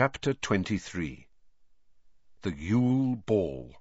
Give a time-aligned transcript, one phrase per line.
[0.00, 1.26] Chapter 23
[2.40, 3.74] The Yule Ball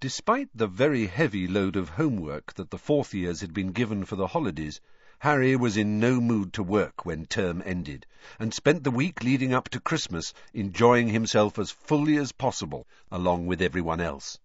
[0.00, 4.16] Despite the very heavy load of homework that the fourth years had been given for
[4.16, 4.80] the holidays,
[5.18, 8.06] Harry was in no mood to work when term ended,
[8.38, 13.46] and spent the week leading up to Christmas enjoying himself as fully as possible, along
[13.46, 14.38] with everyone else.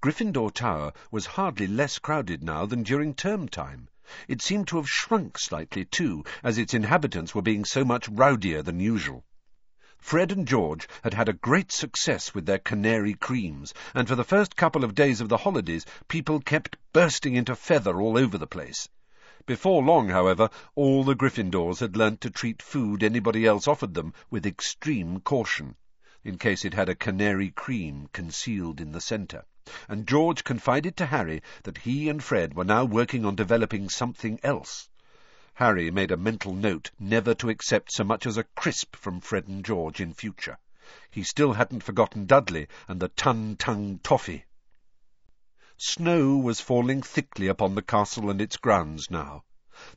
[0.00, 3.88] Gryffindor Tower was hardly less crowded now than during term time.
[4.26, 8.62] It seemed to have shrunk slightly, too, as its inhabitants were being so much rowdier
[8.62, 9.22] than usual.
[9.98, 14.24] Fred and George had had a great success with their canary creams, and for the
[14.24, 18.46] first couple of days of the holidays people kept bursting into feather all over the
[18.46, 18.88] place.
[19.44, 24.14] Before long, however, all the Gryffindors had learnt to treat food anybody else offered them
[24.30, 25.76] with extreme caution,
[26.24, 29.44] in case it had a canary cream concealed in the centre
[29.88, 34.40] and George confided to Harry that he and Fred were now working on developing something
[34.42, 34.88] else.
[35.54, 39.48] Harry made a mental note never to accept so much as a crisp from Fred
[39.48, 40.56] and George in future.
[41.10, 44.44] He still hadn't forgotten Dudley and the Ton-Tongue toffee.
[45.76, 49.44] Snow was falling thickly upon the castle and its grounds now.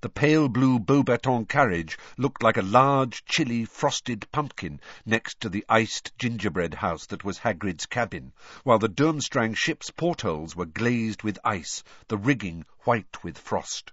[0.02, 5.66] The pale blue Beauxbaton carriage looked like a large, chilly, frosted pumpkin next to the
[5.68, 8.32] iced gingerbread house that was Hagrid's cabin,
[8.64, 13.92] while the Durmstrang ship's portholes were glazed with ice, the rigging white with frost.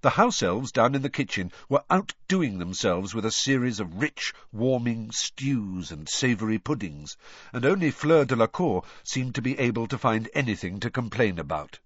[0.00, 4.32] The house elves down in the kitchen were outdoing themselves with a series of rich,
[4.52, 7.16] warming stews and savoury puddings,
[7.52, 11.80] and only Fleur Delacour seemed to be able to find anything to complain about.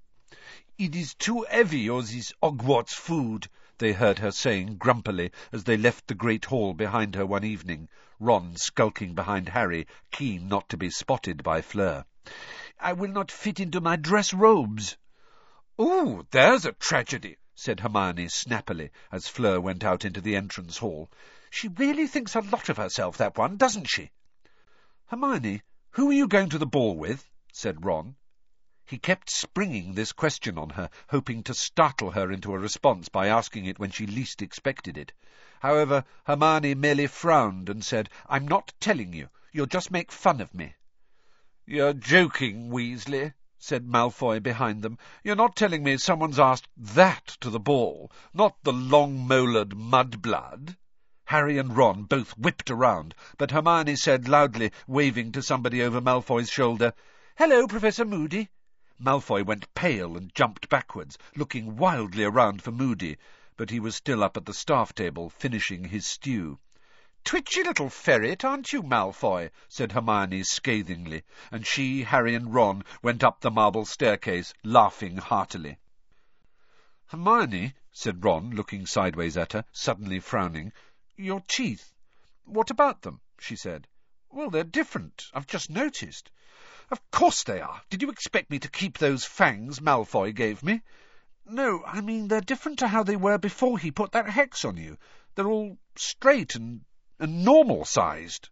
[0.78, 5.76] It is too heavy, all this Hogwarts food, they heard her saying grumpily as they
[5.76, 10.78] left the great hall behind her one evening, Ron skulking behind Harry, keen not to
[10.78, 12.06] be spotted by Fleur.
[12.80, 14.96] I will not fit into my dress robes.
[15.78, 21.10] Oh, there's a tragedy, said Hermione snappily as Fleur went out into the entrance hall.
[21.50, 24.10] She really thinks a lot of herself, that one, doesn't she?
[25.08, 27.30] Hermione, who are you going to the ball with?
[27.52, 28.16] said Ron.
[28.84, 33.28] He kept springing this question on her, hoping to startle her into a response by
[33.28, 35.12] asking it when she least expected it.
[35.60, 39.30] However, Hermione merely frowned and said, I'm not telling you.
[39.50, 40.74] You'll just make fun of me.
[41.64, 44.98] You're joking, Weasley, said Malfoy behind them.
[45.24, 50.76] You're not telling me someone's asked that to the ball, not the long-molared mudblood.
[51.26, 56.50] Harry and Ron both whipped around, but Hermione said loudly, waving to somebody over Malfoy's
[56.50, 56.92] shoulder,
[57.36, 58.50] Hello, Professor Moody.
[59.04, 63.18] Malfoy went pale and jumped backwards, looking wildly around for Moody,
[63.56, 66.60] but he was still up at the staff table, finishing his stew.
[67.24, 69.50] Twitchy little ferret, aren't you, Malfoy?
[69.68, 75.78] said Hermione scathingly, and she, Harry, and Ron went up the marble staircase, laughing heartily.
[77.06, 80.72] Hermione, said Ron, looking sideways at her, suddenly frowning,
[81.16, 81.92] your teeth.
[82.44, 83.20] What about them?
[83.40, 83.88] she said.
[84.30, 85.26] Well, they're different.
[85.34, 86.30] I've just noticed.
[86.92, 87.80] Of course they are.
[87.88, 90.82] Did you expect me to keep those fangs Malfoy gave me?
[91.46, 94.76] No, I mean they're different to how they were before he put that hex on
[94.76, 94.98] you.
[95.34, 96.84] They're all straight and,
[97.18, 98.50] and normal-sized.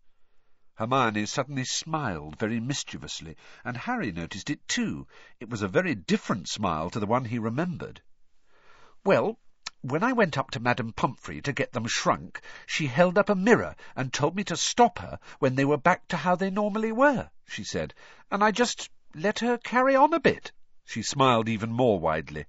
[0.76, 5.06] Hermione suddenly smiled very mischievously, and Harry noticed it too.
[5.38, 8.00] It was a very different smile to the one he remembered.
[9.04, 9.38] Well,
[9.82, 13.34] when I went up to Madame Pomfrey to get them shrunk, she held up a
[13.34, 16.92] mirror and told me to stop her when they were back to how they normally
[16.92, 17.94] were, she said,
[18.30, 20.52] and I just let her carry on a bit.
[20.84, 22.44] She smiled even more widely.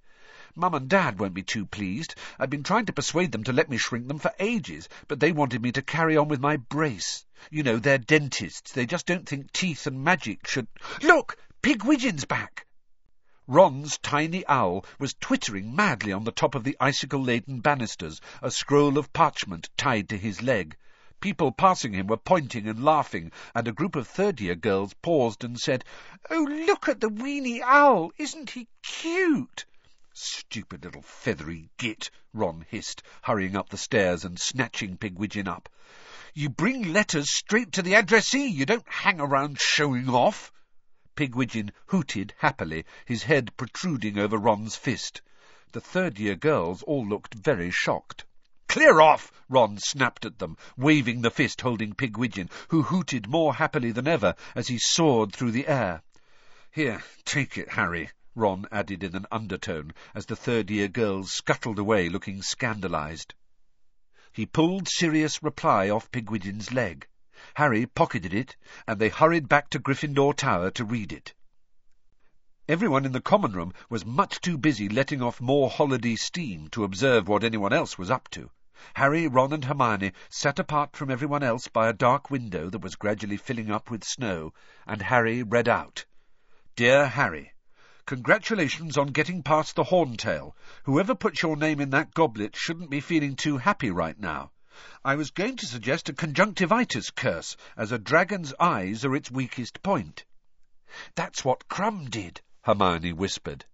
[0.56, 2.16] Mum and Dad won't be too pleased.
[2.38, 5.32] I've been trying to persuade them to let me shrink them for ages, but they
[5.32, 7.26] wanted me to carry on with my brace.
[7.50, 8.74] You know, they're dentists.
[8.74, 10.68] They just don't think teeth and magic should...
[11.02, 11.38] Look!
[11.62, 12.66] Pigwidgeon's back!
[13.48, 19.00] Ron's tiny owl was twittering madly on the top of the icicle-laden banisters, a scroll
[19.00, 20.78] of parchment tied to his leg.
[21.20, 25.60] People passing him were pointing and laughing, and a group of third-year girls paused and
[25.60, 25.84] said,
[26.30, 28.12] Oh, look at the weeny owl!
[28.16, 29.66] Isn't he cute?
[30.14, 35.68] Stupid little feathery git, Ron hissed, hurrying up the stairs and snatching Pigwidgeon up.
[36.36, 38.48] You bring letters straight to the addressee.
[38.48, 40.52] You don't hang around showing off.
[41.22, 45.22] Pigwidgeon hooted happily, his head protruding over Ron's fist.
[45.72, 48.26] The third-year girls all looked very shocked.
[48.68, 49.32] Clear off!
[49.48, 54.34] Ron snapped at them, waving the fist holding Pigwidgeon, who hooted more happily than ever
[54.56, 56.02] as he soared through the air.
[56.72, 62.10] Here, take it, Harry, Ron added in an undertone, as the third-year girls scuttled away
[62.10, 63.36] looking scandalized.
[64.32, 67.06] He pulled Sirius Reply off Pigwidgeon's leg.
[67.56, 68.56] Harry pocketed it,
[68.88, 71.34] and they hurried back to Gryffindor Tower to read it.
[72.68, 76.84] Everyone in the common room was much too busy letting off more holiday steam to
[76.84, 78.50] observe what anyone else was up to.
[78.94, 82.96] Harry, Ron and Hermione sat apart from everyone else by a dark window that was
[82.96, 84.54] gradually filling up with snow,
[84.88, 86.06] and Harry read out,
[86.76, 87.52] Dear Harry,
[88.08, 90.56] Congratulations on getting past the horntail.
[90.84, 94.52] Whoever put your name in that goblet shouldn't be feeling too happy right now.
[95.06, 99.84] I was going to suggest a conjunctivitis curse, as a dragon's eyes are its weakest
[99.84, 100.26] point.
[101.14, 103.66] That's what Krum did, Hermione whispered.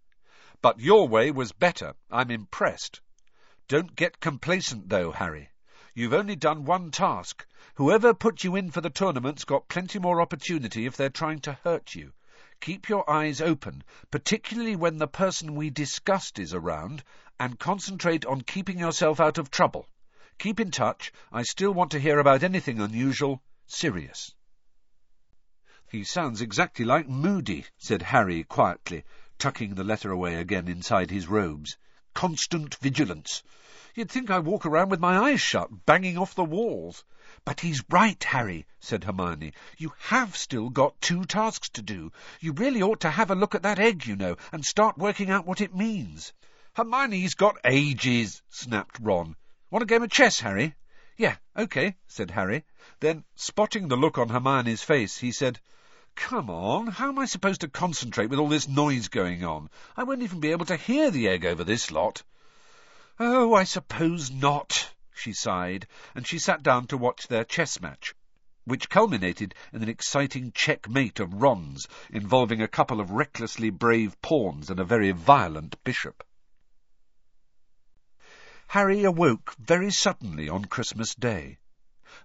[0.62, 1.94] But your way was better.
[2.12, 3.00] I'm impressed.
[3.70, 5.50] Don't get complacent, though, Harry.
[5.94, 7.48] You've only done one task.
[7.76, 11.54] Whoever put you in for the tournament's got plenty more opportunity if they're trying to
[11.64, 12.12] hurt you.
[12.60, 17.04] Keep your eyes open, particularly when the person we discussed is around,
[17.40, 19.88] and concentrate on keeping yourself out of trouble.
[20.40, 21.12] Keep in touch.
[21.32, 23.42] I still want to hear about anything unusual.
[23.66, 24.36] Sirius.
[25.90, 29.04] He sounds exactly like Moody, said Harry quietly,
[29.40, 31.78] tucking the letter away again inside his robes.
[32.14, 33.42] Constant vigilance.
[33.96, 37.04] You'd think I walk around with my eyes shut, banging off the walls.
[37.44, 39.54] But he's right, Harry, said Hermione.
[39.78, 42.12] You have still got two tasks to do.
[42.40, 45.32] You really ought to have a look at that egg, you know, and start working
[45.32, 46.32] out what it means.
[46.74, 49.36] Hermione's got ages, snapped Ron.
[49.70, 50.76] Want a game of chess, Harry?
[51.18, 52.64] Yeah, OK, said Harry.
[53.02, 55.60] Then, spotting the look on Hermione's face, he said,
[56.16, 59.70] Come on, how am I supposed to concentrate with all this noise going on?
[59.98, 62.24] I won't even be able to hear the egg over this lot.
[63.20, 65.86] Oh, I suppose not, she sighed,
[66.16, 68.16] and she sat down to watch their chess match,
[68.64, 74.70] which culminated in an exciting checkmate of Ron's, involving a couple of recklessly brave pawns
[74.70, 76.24] and a very violent bishop.
[78.72, 81.58] Harry awoke very suddenly on Christmas Day.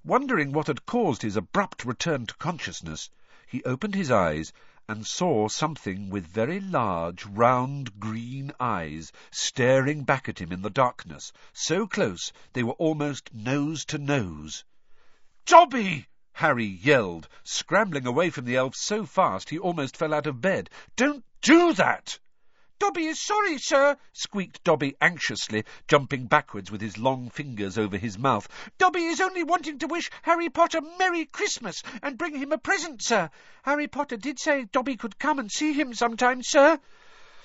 [0.03, 3.09] Wondering what had caused his abrupt return to consciousness,
[3.47, 4.53] he opened his eyes
[4.89, 10.69] and saw something with very large, round, green eyes staring back at him in the
[10.69, 14.65] darkness, so close they were almost nose to nose.
[15.47, 16.09] Dobby!
[16.33, 20.69] Harry yelled, scrambling away from the elf so fast he almost fell out of bed.
[20.97, 22.19] Don't do that!
[22.83, 28.19] Dobby is sorry, sir, squeaked Dobby anxiously, jumping backwards with his long fingers over his
[28.19, 28.49] mouth.
[28.77, 33.01] Dobby is only wanting to wish Harry Potter Merry Christmas and bring him a present,
[33.01, 33.31] sir.
[33.63, 36.81] Harry Potter did say Dobby could come and see him sometime, sir.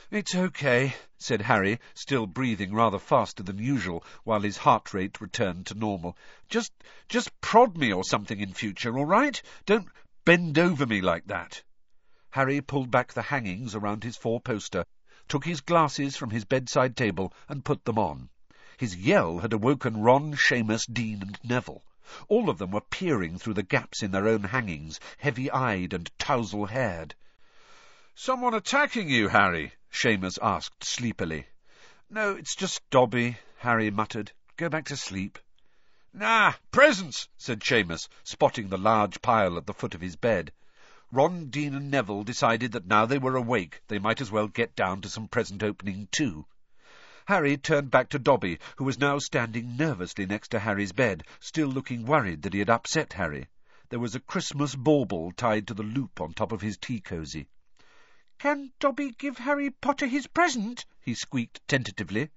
[0.10, 5.68] It's okay, said Harry, still breathing rather faster than usual, while his heart rate returned
[5.68, 6.18] to normal.
[6.50, 6.74] Just,
[7.10, 9.40] just prod me or something in future, all right?
[9.68, 9.88] Don't
[10.25, 11.62] bend over me like that.
[12.31, 14.83] Harry pulled back the hangings around his four-poster
[15.27, 18.29] took his glasses from his bedside table and put them on.
[18.77, 21.83] His yell had awoken Ron, Seamus, Dean, and Neville.
[22.29, 27.13] All of them were peering through the gaps in their own hangings, heavy-eyed and tousle-haired.
[28.15, 31.47] "Someone attacking you, Harry?" Seamus asked sleepily.
[32.09, 34.31] "No, it's just Dobby," Harry muttered.
[34.56, 35.39] "Go back to sleep."
[36.13, 40.53] "Nah, presents," said Seamus, spotting the large pile at the foot of his bed.
[41.09, 44.75] Ron, Dean, and Neville decided that now they were awake, they might as well get
[44.75, 46.45] down to some present opening too.
[47.27, 51.69] Harry turned back to Dobby, who was now standing nervously next to Harry's bed, still
[51.69, 53.48] looking worried that he had upset Harry.
[53.88, 57.48] There was a Christmas bauble tied to the loop on top of his tea cosy.
[58.38, 62.31] "Can Dobby give Harry Potter his present?" he squeaked tentatively.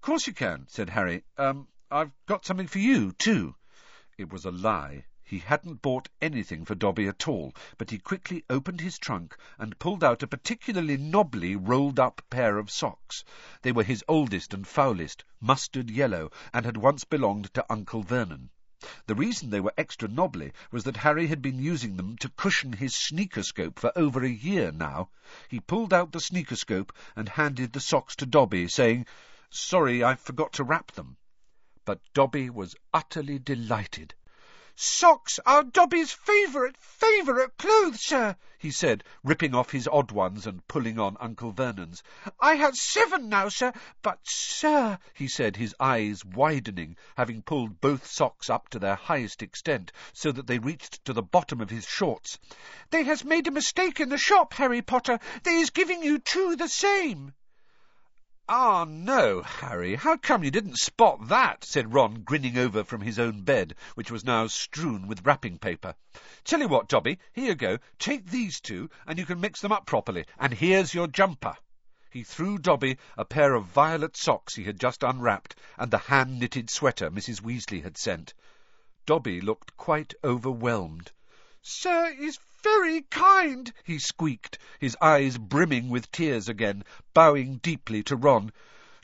[0.00, 1.22] "Course you can," said Harry.
[1.38, 3.54] Um, I've got something for you, too.
[4.18, 5.04] It was a lie.
[5.32, 9.78] He hadn't bought anything for Dobby at all, but he quickly opened his trunk and
[9.78, 13.24] pulled out a particularly knobbly rolled-up pair of socks.
[13.62, 18.50] They were his oldest and foulest, mustard yellow, and had once belonged to Uncle Vernon.
[19.06, 22.74] The reason they were extra knobbly was that Harry had been using them to cushion
[22.74, 25.08] his Sneakoscope for over a year now.
[25.48, 29.06] He pulled out the Sneakoscope and handed the socks to Dobby, saying,
[29.48, 31.16] Sorry, I forgot to wrap them.
[31.86, 34.14] But Dobby was utterly delighted.
[34.74, 40.66] Socks are Dobby's favourite, favourite clothes, sir, he said, ripping off his odd ones and
[40.66, 42.02] pulling on Uncle Vernon's.
[42.40, 48.06] I have seven now, sir, but, sir, he said, his eyes widening, having pulled both
[48.06, 51.86] socks up to their highest extent, so that they reached to the bottom of his
[51.86, 52.38] shorts.
[52.88, 55.18] They has made a mistake in the shop, Harry Potter.
[55.42, 57.34] They is giving you two the same.
[58.54, 61.64] Ah, no, Harry, how come you didn't spot that?
[61.64, 65.94] said Ron, grinning over from his own bed, which was now strewn with wrapping paper.
[66.44, 67.78] Tell you what, Dobby, here you go.
[67.98, 70.26] Take these two, and you can mix them up properly.
[70.38, 71.56] And here's your jumper.
[72.10, 76.68] He threw Dobby a pair of violet socks he had just unwrapped, and the hand-knitted
[76.68, 77.40] sweater Mrs.
[77.40, 78.34] Weasley had sent.
[79.06, 81.10] Dobby looked quite overwhelmed.
[81.62, 88.14] Sir is very kind, he squeaked, his eyes brimming with tears again, bowing deeply to
[88.14, 88.52] Ron.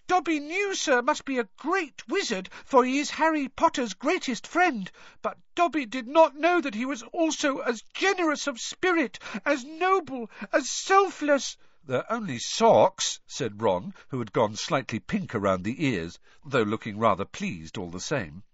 [0.06, 4.90] Dobby knew Sir must be a great wizard, for he is Harry Potter's greatest friend,
[5.20, 10.30] but Dobby did not know that he was also as generous of spirit, as noble,
[10.52, 11.56] as selfless.
[11.84, 16.98] They're only socks, said Ron, who had gone slightly pink around the ears, though looking
[16.98, 18.44] rather pleased all the same.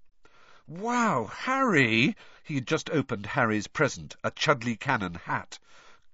[0.66, 2.16] Wow, Harry!
[2.42, 5.59] He had just opened Harry's present, a Chudley Cannon hat.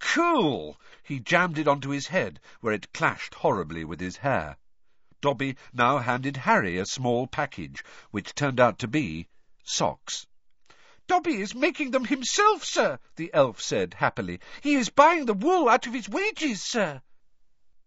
[0.01, 0.77] Cool!
[1.05, 4.57] He jammed it onto his head, where it clashed horribly with his hair.
[5.21, 9.29] Dobby now handed Harry a small package, which turned out to be
[9.63, 10.27] socks.
[11.07, 14.41] Dobby is making them himself, sir, the elf said happily.
[14.63, 17.03] He is buying the wool out of his wages, sir.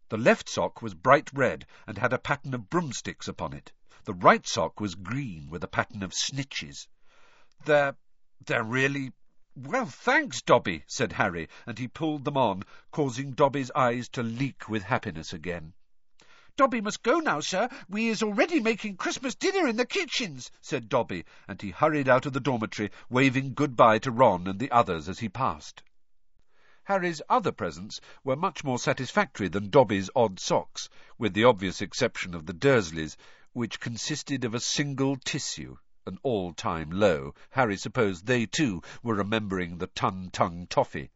[0.08, 3.74] The left sock was bright red and had a pattern of broomsticks upon it.
[4.06, 6.88] The right sock was green with a pattern of snitches.
[7.64, 7.96] They're...
[8.46, 9.14] they're really...
[9.56, 14.68] Well, thanks, Dobby, said Harry, and he pulled them on, causing Dobby's eyes to leak
[14.68, 15.74] with happiness again.
[16.58, 17.70] Dobby must go now, sir.
[17.88, 22.26] We is already making Christmas dinner in the kitchens, said Dobby, and he hurried out
[22.26, 25.82] of the dormitory, waving good-bye to Ron and the others as he passed.
[26.84, 32.36] Harry's other presents were much more satisfactory than Dobby's odd socks, with the obvious exception
[32.36, 33.16] of the Dursleys,
[33.56, 37.34] which consisted of a single tissue, an all-time low.
[37.52, 41.12] Harry supposed they, too, were remembering the Ton-Tongue Toffee.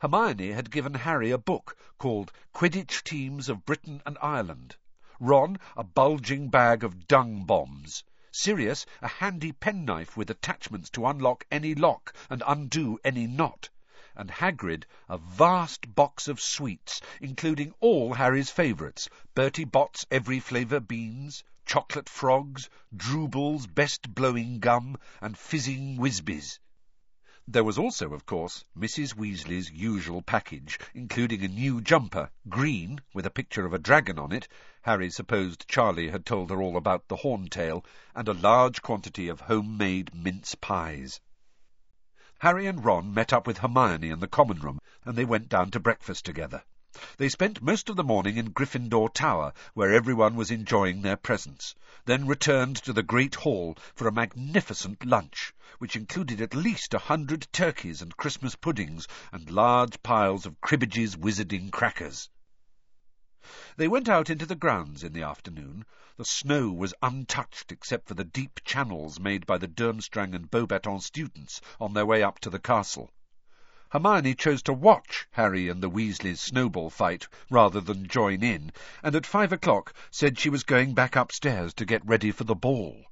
[0.00, 4.76] Hermione had given Harry a book called Quidditch Teams of Britain and Ireland,
[5.20, 11.44] Ron a bulging bag of dung bombs, Sirius a handy penknife with attachments to unlock
[11.50, 13.68] any lock and undo any knot,
[14.16, 20.80] and Hagrid a vast box of sweets, including all Harry's favourites, Bertie Bott's every flavour
[20.80, 26.58] beans, chocolate frogs, Drooble's best blowing gum, and fizzing Whizbees.
[27.46, 29.14] There was also, of course, Mrs.
[29.14, 34.32] Weasley's usual package, including a new jumper, green, with a picture of a dragon on
[34.32, 34.48] it.
[34.82, 37.84] Harry supposed Charlie had told her all about the horntail,
[38.16, 41.20] and a large quantity of homemade mince pies.
[42.40, 45.70] Harry and Ron met up with Hermione in the common room, and they went down
[45.70, 46.64] to breakfast together.
[47.18, 51.76] They spent most of the morning in Gryffindor Tower, where everyone was enjoying their presents,
[52.04, 56.98] then returned to the Great Hall for a magnificent lunch, which included at least a
[56.98, 62.28] hundred turkeys and Christmas puddings and large piles of Cribbage's wizarding crackers.
[63.76, 65.84] They went out into the grounds in the afternoon.
[66.16, 71.00] The snow was untouched except for the deep channels made by the Durmstrang and Beauxbaton
[71.00, 73.12] students on their way up to the castle.
[73.90, 79.14] Hermione chose to watch Harry and the Weasleys' snowball fight rather than join in, and
[79.14, 83.04] at five o'clock said she was going back upstairs to get ready for the ball.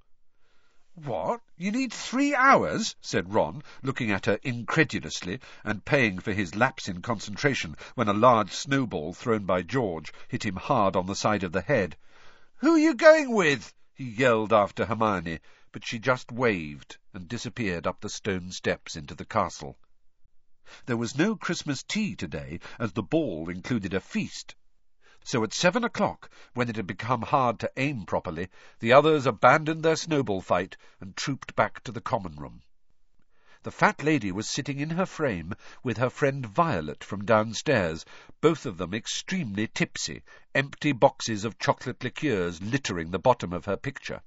[0.97, 1.41] What?
[1.57, 2.97] You need three hours?
[3.01, 8.13] said Ron, looking at her incredulously and paying for his lapse in concentration when a
[8.13, 11.97] large snowball thrown by George hit him hard on the side of the head.
[12.57, 13.73] Who are you going with?
[13.95, 15.39] he yelled after Hermione,
[15.71, 19.79] but she just waved and disappeared up the stone steps into the castle.
[20.85, 24.55] There was no Christmas tea today, as the ball included a feast,
[25.25, 29.83] so at seven o'clock, when it had become hard to aim properly, the others abandoned
[29.83, 32.61] their snowball fight and trooped back to the common room.
[33.63, 38.05] The fat lady was sitting in her frame with her friend Violet from downstairs,
[38.43, 40.23] both of them extremely tipsy,
[40.55, 44.21] empty boxes of chocolate liqueurs littering the bottom of her picture.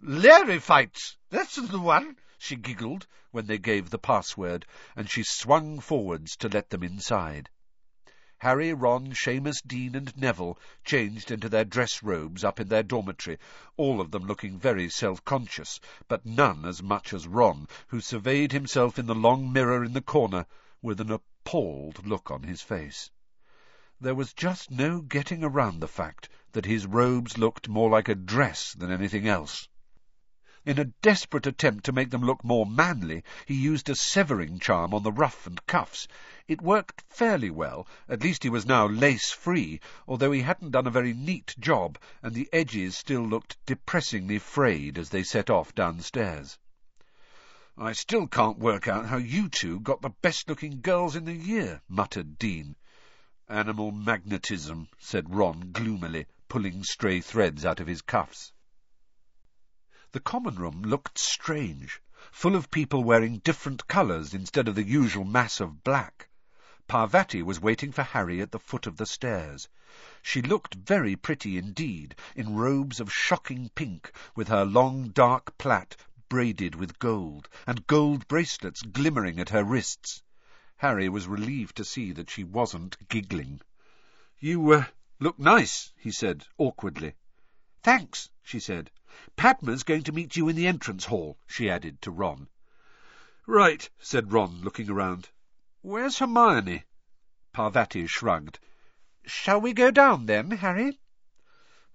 [0.00, 4.64] Larry fights, that's the one, she giggled when they gave the password,
[4.94, 7.50] and she swung forwards to let them inside.
[8.38, 13.36] Harry, Ron, Seamus, Dean, and Neville changed into their dress robes up in their dormitory,
[13.76, 18.96] all of them looking very self-conscious, but none as much as Ron, who surveyed himself
[18.96, 20.46] in the long mirror in the corner
[20.80, 23.10] with an appalled look on his face.
[24.00, 28.14] There was just no getting around the fact that his robes looked more like a
[28.14, 29.68] dress than anything else.
[30.68, 34.92] In a desperate attempt to make them look more manly, he used a severing charm
[34.92, 36.06] on the ruff and cuffs.
[36.46, 40.90] It worked fairly well, at least he was now lace-free, although he hadn't done a
[40.90, 46.58] very neat job, and the edges still looked depressingly frayed as they set off downstairs.
[47.78, 51.80] I still can't work out how you two got the best-looking girls in the year,
[51.88, 52.76] muttered Dean.
[53.48, 58.52] Animal magnetism, said Ron gloomily, pulling stray threads out of his cuffs.
[60.10, 62.00] The common room looked strange,
[62.32, 66.30] full of people wearing different colours instead of the usual mass of black.
[66.86, 69.68] Parvati was waiting for Harry at the foot of the stairs.
[70.22, 75.94] She looked very pretty indeed, in robes of shocking pink, with her long dark plait
[76.30, 80.22] braided with gold, and gold bracelets glimmering at her wrists.
[80.78, 83.60] Harry was relieved to see that she wasn't giggling.
[84.38, 84.84] You, uh,
[85.20, 87.14] look nice, he said awkwardly.
[87.82, 88.90] Thanks, she said.
[89.36, 92.48] Padma's going to meet you in the entrance hall, she added to Ron.
[93.46, 95.28] Right, said Ron, looking around.
[95.80, 96.84] Where's Hermione?
[97.52, 98.58] Parvati shrugged.
[99.24, 100.98] Shall we go down then, Harry?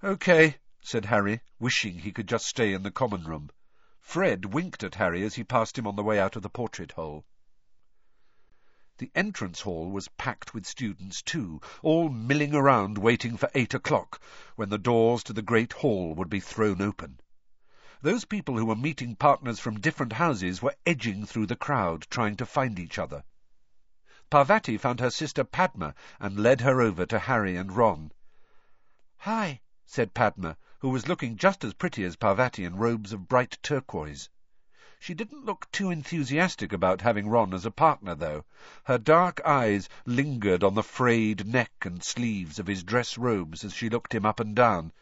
[0.01, 3.49] OK, said Harry, wishing he could just stay in the common room.
[3.99, 6.93] Fred winked at Harry as he passed him on the way out of the portrait
[6.93, 7.25] hole.
[8.99, 14.21] The entrance hall was packed with students too, all milling around waiting for eight o'clock,
[14.55, 17.19] when the doors to the great hall would be thrown open.
[18.03, 22.35] Those people who were meeting partners from different houses were edging through the crowd, trying
[22.35, 23.23] to find each other.
[24.29, 28.11] Parvati found her sister Padma and led her over to Harry and Ron.
[29.17, 33.57] Hi, said Padma, who was looking just as pretty as Parvati in robes of bright
[33.63, 34.29] turquoise.
[35.05, 38.45] She didn't look too enthusiastic about having Ron as a partner, though.
[38.85, 43.73] Her dark eyes lingered on the frayed neck and sleeves of his dress robes as
[43.73, 44.93] she looked him up and down.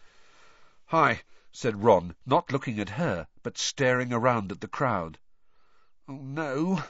[0.87, 5.19] Hi, said Ron, not looking at her, but staring around at the crowd.
[6.07, 6.83] Oh, no.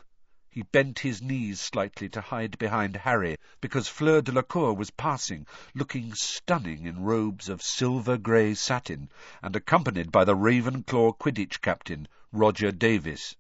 [0.50, 6.14] He bent his knees slightly to hide behind Harry, because Fleur Delacour was passing, looking
[6.14, 13.36] stunning in robes of silver-grey satin, and accompanied by the Ravenclaw Quidditch captain, Roger Davies.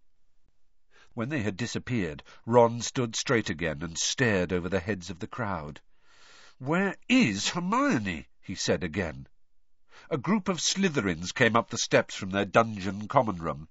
[1.14, 5.28] When they had disappeared, Ron stood straight again and stared over the heads of the
[5.28, 5.80] crowd.
[6.58, 9.30] "Where is Hermione?" he said again.
[10.10, 13.70] A group of Slytherins came up the steps from their dungeon common room.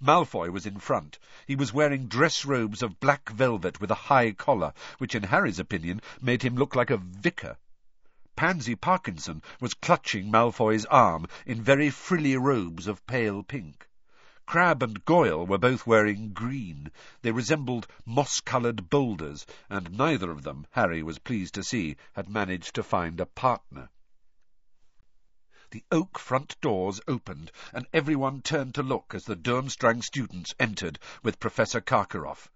[0.00, 1.18] Malfoy was in front.
[1.46, 5.58] He was wearing dress robes of black velvet with a high collar, which in Harry's
[5.58, 7.58] opinion made him look like a vicar.
[8.34, 13.86] Pansy Parkinson was clutching Malfoy's arm in very frilly robes of pale pink.
[14.50, 16.90] Crabbe and Goyle were both wearing green.
[17.20, 22.74] They resembled moss-coloured boulders, and neither of them, Harry was pleased to see, had managed
[22.76, 23.90] to find a partner.
[25.70, 30.98] The oak front doors opened, and everyone turned to look as the Durmstrang students entered
[31.22, 32.50] with Professor Karkaroff.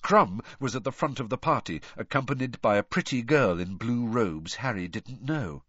[0.00, 4.06] Krum was at the front of the party, accompanied by a pretty girl in blue
[4.06, 5.64] robes Harry didn't know.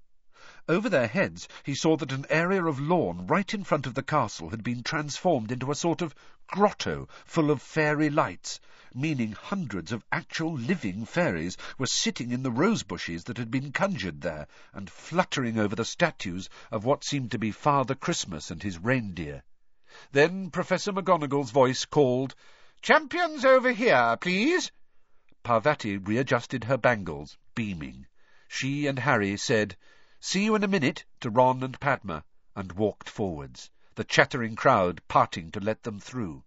[0.70, 4.02] Over their heads he saw that an area of lawn right in front of the
[4.02, 6.16] castle had been transformed into a sort of
[6.48, 8.62] grotto full of fairy lights,
[8.94, 13.74] meaning hundreds of actual living fairies were sitting in the rose bushes that had been
[13.74, 18.64] conjured there, and fluttering over the statues of what seemed to be Father Christmas and
[18.64, 19.44] his reindeer.
[20.14, 22.36] Then Professor McGonagall's voice called,
[22.82, 24.72] Champions over here, please.
[25.44, 28.08] Parvati readjusted her bangles, beaming.
[28.48, 29.76] She and Harry said,
[30.26, 32.24] See you in a minute, to Ron and Padma,
[32.56, 36.46] and walked forwards, the chattering crowd parting to let them through.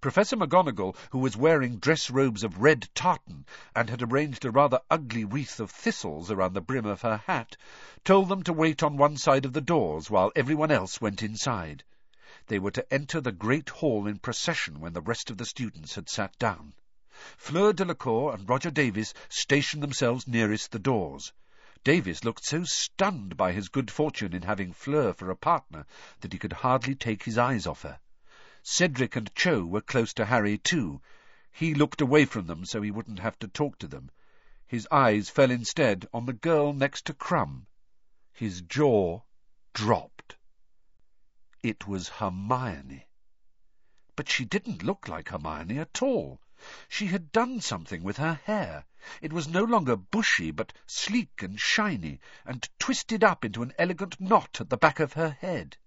[0.00, 4.80] Professor McGonagall, who was wearing dress robes of red tartan and had arranged a rather
[4.88, 7.56] ugly wreath of thistles around the brim of her hat,
[8.04, 11.82] told them to wait on one side of the doors while everyone else went inside.
[12.46, 15.96] They were to enter the great hall in procession when the rest of the students
[15.96, 16.74] had sat down.
[17.36, 21.32] Fleur Delacour and Roger Davies stationed themselves nearest the doors.
[21.82, 25.86] Davies looked so stunned by his good fortune in having Fleur for a partner
[26.20, 27.98] that he could hardly take his eyes off her.
[28.62, 31.00] Cedric and Cho were close to Harry too.
[31.50, 34.10] He looked away from them so he wouldn't have to talk to them.
[34.66, 37.66] His eyes fell instead on the girl next to Krum.
[38.34, 39.22] His jaw
[39.72, 40.36] dropped.
[41.62, 43.06] It was Hermione.
[44.16, 46.42] But she didn't look like Hermione at all.
[46.90, 48.84] She had done something with her hair.
[49.22, 54.20] It was no longer bushy, but sleek and shiny, and twisted up into an elegant
[54.20, 55.78] knot at the back of her head.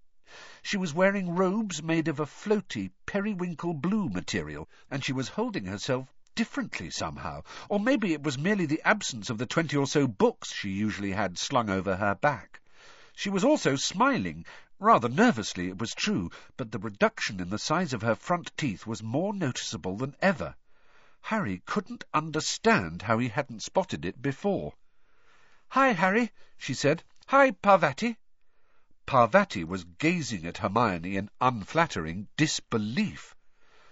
[0.64, 5.64] She was wearing robes made of a floaty, periwinkle blue material, and she was holding
[5.66, 10.08] herself differently somehow, or maybe it was merely the absence of the twenty or so
[10.08, 12.60] books she usually had slung over her back.
[13.14, 14.44] She was also smiling,
[14.80, 18.88] rather nervously, it was true, but the reduction in the size of her front teeth
[18.88, 20.56] was more noticeable than ever.
[21.28, 24.74] Harry couldn't understand how he hadn't spotted it before.
[25.68, 27.02] Hi, Harry, she said.
[27.28, 28.18] Hi, Parvati.
[29.06, 33.34] Parvati was gazing at Hermione in unflattering disbelief.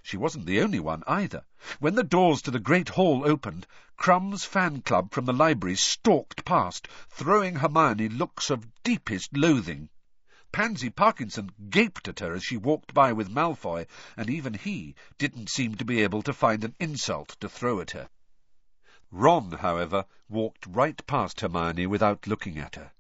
[0.02, 1.46] She wasn't the only one either.
[1.78, 3.66] When the doors to the great hall opened,
[3.96, 9.88] Krum's fan club from the library stalked past, throwing Hermione looks of deepest loathing.
[10.52, 13.86] Pansy Parkinson gaped at her as she walked by with Malfoy,
[14.18, 17.92] and even he didn't seem to be able to find an insult to throw at
[17.92, 18.10] her.
[19.10, 22.92] Ron, however, walked right past Hermione without looking at her.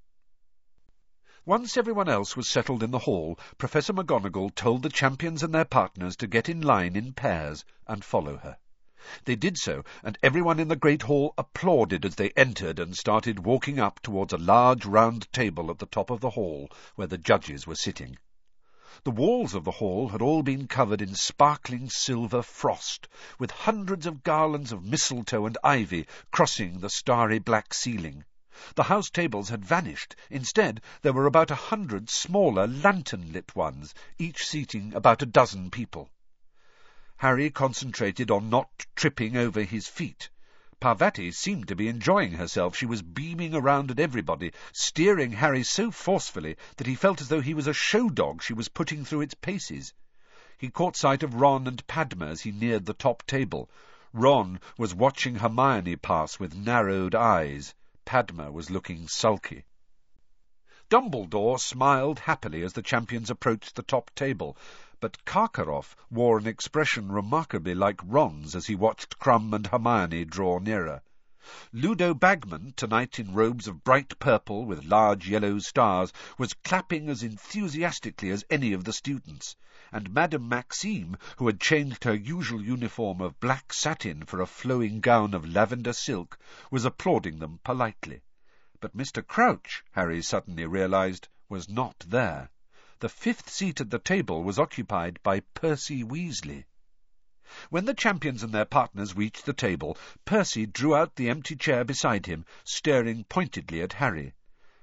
[1.44, 5.66] Once everyone else was settled in the hall, Professor McGonagall told the champions and their
[5.66, 8.56] partners to get in line in pairs and follow her.
[9.24, 13.44] They did so, and everyone in the great hall applauded as they entered and started
[13.44, 17.18] walking up towards a large round table at the top of the hall where the
[17.18, 18.16] judges were sitting.
[19.02, 23.08] The walls of the hall had all been covered in sparkling silver frost,
[23.40, 28.24] with hundreds of garlands of mistletoe and ivy crossing the starry black ceiling.
[28.76, 30.14] The house tables had vanished.
[30.30, 36.08] Instead, there were about a hundred smaller lantern-lit ones, each seating about a dozen people.
[37.22, 40.28] Harry concentrated on not tripping over his feet.
[40.80, 42.76] Parvati seemed to be enjoying herself.
[42.76, 47.40] She was beaming around at everybody, steering Harry so forcefully that he felt as though
[47.40, 49.94] he was a show dog she was putting through its paces.
[50.58, 53.70] He caught sight of Ron and Padma as he neared the top table.
[54.12, 57.72] Ron was watching Hermione pass with narrowed eyes.
[58.04, 59.64] Padma was looking sulky.
[60.90, 64.56] Dumbledore smiled happily as the champions approached the top table,
[65.02, 70.60] but Karkaroff wore an expression remarkably like Ron's as he watched Krum and Hermione draw
[70.60, 71.02] nearer.
[71.72, 77.24] Ludo Bagman, tonight in robes of bright purple with large yellow stars, was clapping as
[77.24, 79.56] enthusiastically as any of the students,
[79.90, 85.00] and Madame Maxime, who had changed her usual uniform of black satin for a flowing
[85.00, 86.38] gown of lavender silk,
[86.70, 88.22] was applauding them politely.
[88.78, 89.26] But Mr.
[89.26, 92.50] Crouch, Harry suddenly realized, was not there.
[93.02, 96.66] The fifth seat at the table was occupied by Percy Weasley.
[97.68, 101.82] When the champions and their partners reached the table, Percy drew out the empty chair
[101.82, 104.34] beside him, staring pointedly at Harry.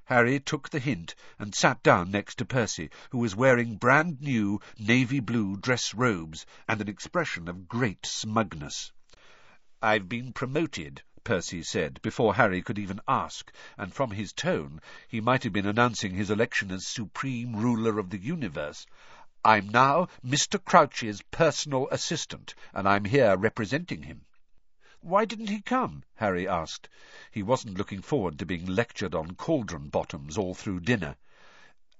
[0.03, 4.59] Harry took the hint and sat down next to Percy, who was wearing brand new
[4.77, 8.91] navy blue dress robes and an expression of great smugness.
[9.81, 15.21] I've been promoted, Percy said, before Harry could even ask, and from his tone he
[15.21, 18.87] might have been announcing his election as supreme ruler of the universe.
[19.45, 20.57] I'm now Mr.
[20.59, 24.25] Crouch's personal assistant, and I'm here representing him.
[25.01, 26.03] Why didn't he come?
[26.15, 26.89] Harry asked.
[27.29, 31.15] He wasn't looking forward to being lectured on cauldron bottoms all through dinner.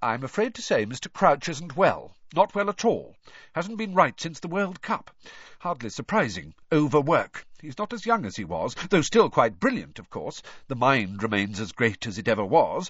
[0.02, 1.12] I'm afraid to say Mr.
[1.12, 2.16] Crouch isn't well.
[2.34, 3.18] Not well at all.
[3.54, 5.12] Hasn't been right since the World Cup.
[5.60, 6.54] Hardly surprising.
[6.72, 7.46] Overwork.
[7.62, 10.42] He's not as young as he was, though still quite brilliant, of course.
[10.70, 12.90] The mind remains as great as it ever was.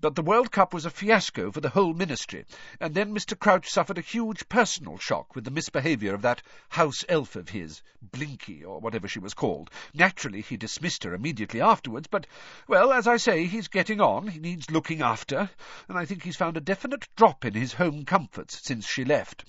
[0.00, 2.46] But the World Cup was a fiasco for the whole ministry,
[2.80, 3.38] and then Mr.
[3.38, 7.80] Crouch suffered a huge personal shock with the misbehaviour of that house elf of his,
[8.02, 9.70] Blinky, or whatever she was called.
[9.94, 12.26] Naturally, he dismissed her immediately afterwards, but,
[12.66, 14.26] well, as I say, he's getting on.
[14.26, 15.48] He needs looking after,
[15.88, 19.44] and I think he's found a definite drop in his home comforts since she left.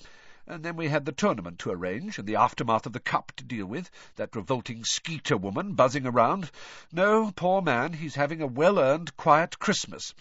[0.48, 3.42] And then we had the tournament to arrange, and the aftermath of the cup to
[3.42, 6.52] deal with, that revolting Skeeter woman buzzing around.
[6.92, 10.14] No, poor man, he's having a well-earned, quiet Christmas.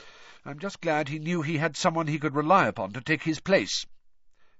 [0.43, 3.39] I'm just glad he knew he had someone he could rely upon to take his
[3.39, 3.85] place.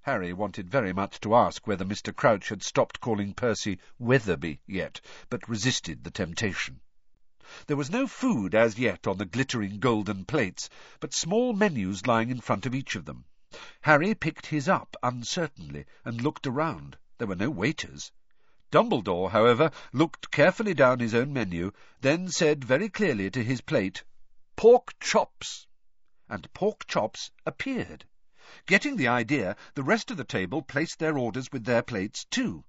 [0.02, 2.16] Harry wanted very much to ask whether Mr.
[2.16, 5.02] Crouch had stopped calling Percy Weatherby yet,
[5.32, 6.80] but resisted the temptation.
[7.66, 12.30] There was no food as yet on the glittering golden plates, but small menus lying
[12.30, 13.26] in front of each of them.
[13.84, 16.98] Harry picked his up uncertainly and looked around.
[17.18, 18.12] There were no waiters.
[18.70, 24.04] Dumbledore, however, looked carefully down his own menu, then said very clearly to his plate,
[24.58, 25.68] Pork chops.
[26.28, 28.04] And pork chops appeared.
[28.66, 32.66] Getting the idea, the rest of the table placed their orders with their plates too.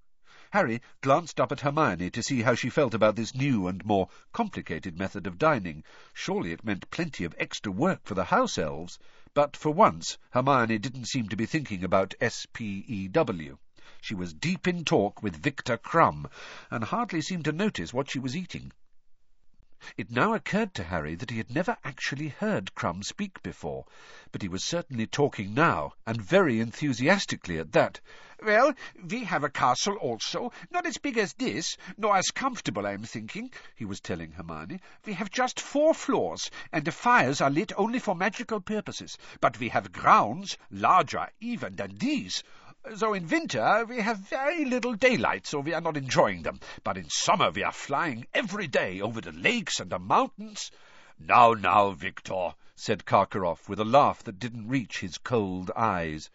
[0.51, 4.07] Harry glanced up at Hermione to see how she felt about this new and more
[4.31, 5.83] complicated method of dining.
[6.13, 8.97] Surely it meant plenty of extra work for the house elves.
[9.37, 13.59] But for once, Hermione didn't seem to be thinking about S-P-E-W.
[14.01, 16.25] She was deep in talk with Victor Krum,
[16.71, 18.71] and hardly seemed to notice what she was eating.
[19.95, 23.85] It now occurred to Harry that he had never actually heard Krum speak before,
[24.33, 28.01] but he was certainly talking now, and very enthusiastically at that.
[28.43, 28.73] Well,
[29.09, 33.51] we have a castle also, not as big as this, nor as comfortable, I'm thinking,
[33.75, 34.81] he was telling Hermione.
[35.05, 39.17] We have just four floors, and the fires are lit only for magical purposes.
[39.39, 42.43] But we have grounds larger even than these.
[42.95, 46.61] So in winter we have very little daylight, so we are not enjoying them.
[46.85, 50.71] But in summer we are flying every day over the lakes and the mountains.
[51.19, 56.29] Now, now, Victor, said Karkaroff, with a laugh that didn't reach his cold eyes.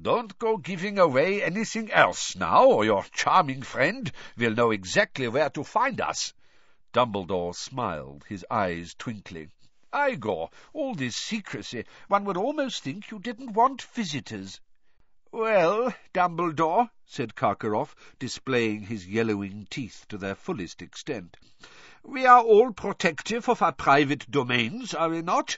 [0.00, 5.50] Don't go giving away anything else now, or your charming friend will know exactly where
[5.50, 6.32] to find us.
[6.94, 9.50] Dumbledore smiled, his eyes twinkling.
[9.94, 14.58] Igor, all this secrecy, one would almost think you didn't want visitors.
[15.34, 21.38] Well, Dumbledore, said Karkaroff, displaying his yellowing teeth to their fullest extent,
[22.02, 25.56] we are all protective of our private domains, are we not?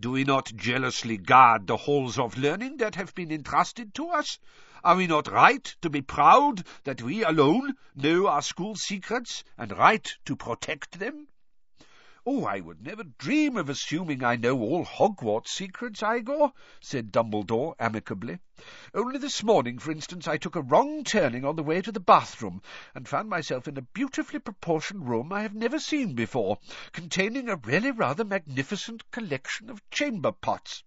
[0.00, 4.40] Do we not jealously guard the halls of learning that have been entrusted to us?
[4.82, 9.78] Are we not right to be proud that we alone know our school secrets and
[9.78, 11.28] right to protect them?
[12.24, 17.74] Oh, I would never dream of assuming I know all Hogwarts secrets, Igor, said Dumbledore
[17.78, 18.38] amicably.
[18.92, 21.98] Only this morning, for instance, I took a wrong turning on the way to the
[22.00, 22.60] bathroom,
[22.94, 26.58] and found myself in a beautifully proportioned room I have never seen before,
[26.92, 30.84] containing a really rather magnificent collection of chamber pots.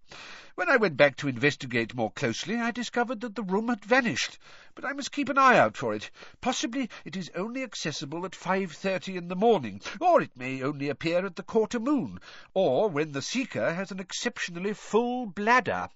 [0.54, 4.38] When I went back to investigate more closely, I discovered that the room had vanished,
[4.76, 6.08] but I must keep an eye out for it.
[6.40, 10.88] Possibly it is only accessible at five thirty in the morning, or it may only
[10.88, 12.20] appear at the quarter moon,
[12.54, 15.88] or when the seeker has an exceptionally full bladder.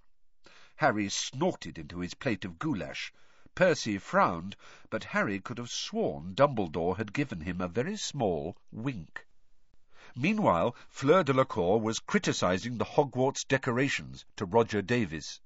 [0.81, 3.13] Harry snorted into his plate of goulash.
[3.55, 4.57] Percy frowned,
[4.89, 9.27] but Harry could have sworn Dumbledore had given him a very small wink.
[10.17, 15.43] Meanwhile, Fleur Delacour was criticising the Hogwarts decorations to Roger Davies.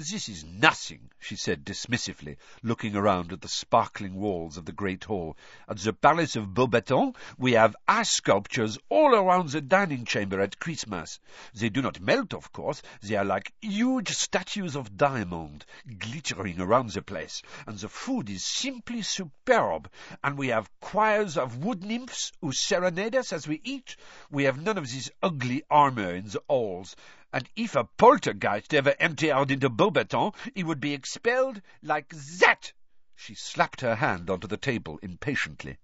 [0.00, 5.04] This is nothing, she said dismissively, looking around at the sparkling walls of the great
[5.04, 5.36] hall.
[5.68, 10.58] At the Palace of Beauxbatons we have ice sculptures all around the dining chamber at
[10.58, 11.20] Christmas.
[11.52, 12.80] They do not melt, of course.
[13.02, 15.66] They are like huge statues of diamond,
[15.98, 17.42] glittering around the place.
[17.66, 19.90] And the food is simply superb.
[20.24, 23.96] And we have choirs of wood nymphs who serenade us as we eat.
[24.30, 26.96] We have none of this ugly armour in the halls
[27.32, 32.72] and if a poltergeist ever entered into Beauxbatons, he would be expelled like that.
[33.14, 35.78] She slapped her hand onto the table impatiently.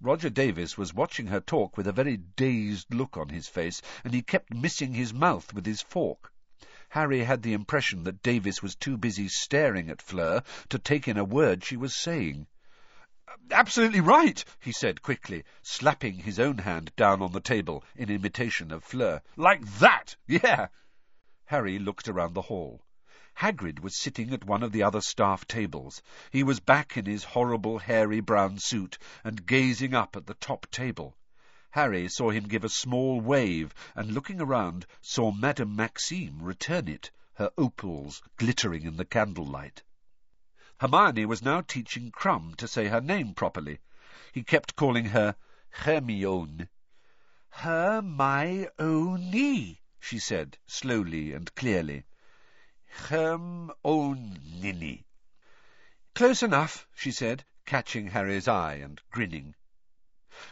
[0.00, 4.14] Roger Davies was watching her talk with a very dazed look on his face, and
[4.14, 6.32] he kept missing his mouth with his fork.
[6.90, 11.18] Harry had the impression that Davies was too busy staring at Fleur to take in
[11.18, 12.46] a word she was saying.
[13.50, 18.70] Absolutely right, he said quickly, slapping his own hand down on the table in imitation
[18.70, 19.20] of Fleur.
[19.34, 20.14] Like that!
[20.28, 20.68] Yeah!
[21.46, 22.84] Harry looked around the hall.
[23.34, 26.00] Hagrid was sitting at one of the other staff tables.
[26.30, 30.70] He was back in his horrible hairy brown suit and gazing up at the top
[30.70, 31.16] table.
[31.70, 37.10] Harry saw him give a small wave, and looking around, saw Madame Maxime return it,
[37.34, 39.82] her opals glittering in the candlelight.
[40.80, 43.78] Hermione was now teaching Krum to say her name properly.
[44.32, 45.36] He kept calling her
[45.70, 46.66] Hermione.
[47.50, 48.68] Her-my-own-y,
[50.00, 52.02] she said, slowly and clearly.
[52.86, 53.76] Herm-own-nini.
[56.12, 59.54] Close enough, she said, catching Harry's eye and grinning.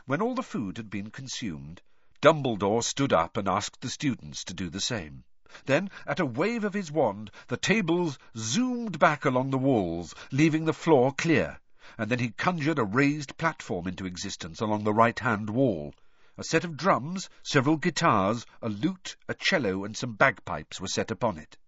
[0.07, 1.83] When all the food had been consumed,
[2.21, 5.25] Dumbledore stood up and asked the students to do the same.
[5.67, 10.65] Then, at a wave of his wand, the tables zoomed back along the walls, leaving
[10.65, 11.61] the floor clear,
[11.99, 15.95] and then he conjured a raised platform into existence along the right-hand wall.
[16.39, 21.11] A set of drums, several guitars, a lute, a cello, and some bagpipes were set
[21.11, 21.59] upon it.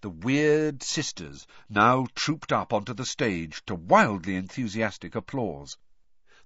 [0.00, 5.78] The weird sisters now trooped up onto the stage to wildly enthusiastic applause.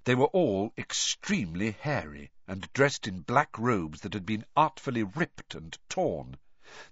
[0.05, 5.55] They were all extremely hairy, and dressed in black robes that had been artfully ripped
[5.55, 6.37] and torn.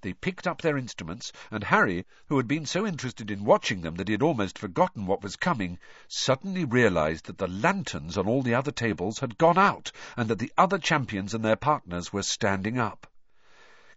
[0.03, 3.95] They picked up their instruments, and Harry, who had been so interested in watching them
[3.97, 8.43] that he had almost forgotten what was coming, suddenly realized that the lanterns on all
[8.43, 12.23] the other tables had gone out, and that the other champions and their partners were
[12.23, 13.07] standing up.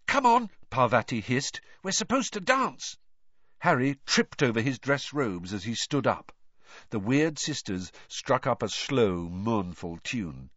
[0.08, 1.62] Come on, Parvati hissed.
[1.84, 2.98] We're supposed to dance.
[3.60, 6.32] Harry tripped over his dress robes as he stood up.
[6.90, 10.50] The weird sisters struck up a slow, mournful tune.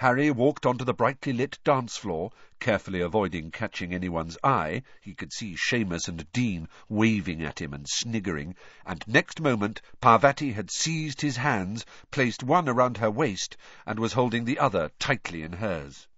[0.00, 4.82] Harry walked onto the brightly lit dance floor, carefully avoiding catching anyone's eye.
[5.02, 10.52] He could see Seamus and Dean waving at him and sniggering, and next moment Parvati
[10.52, 15.42] had seized his hands, placed one around her waist, and was holding the other tightly
[15.42, 16.08] in hers.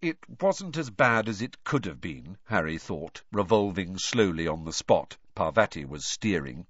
[0.00, 4.72] It wasn't as bad as it could have been, Harry thought, revolving slowly on the
[4.72, 5.16] spot.
[5.34, 6.68] Parvati was steering.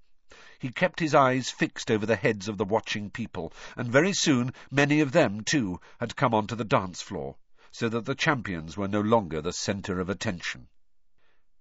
[0.65, 4.51] He kept his eyes fixed over the heads of the watching people, and very soon
[4.71, 7.35] many of them, too, had come onto the dance floor,
[7.69, 10.67] so that the champions were no longer the centre of attention.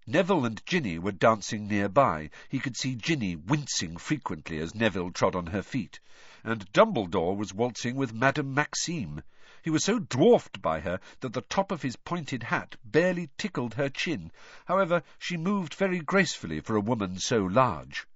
[0.06, 2.30] Neville and Ginny were dancing nearby.
[2.48, 6.00] He could see Ginny wincing frequently as Neville trod on her feet,
[6.42, 9.22] and Dumbledore was waltzing with Madame Maxime.
[9.60, 13.74] He was so dwarfed by her that the top of his pointed hat barely tickled
[13.74, 14.32] her chin.
[14.64, 18.06] However, she moved very gracefully for a woman so large.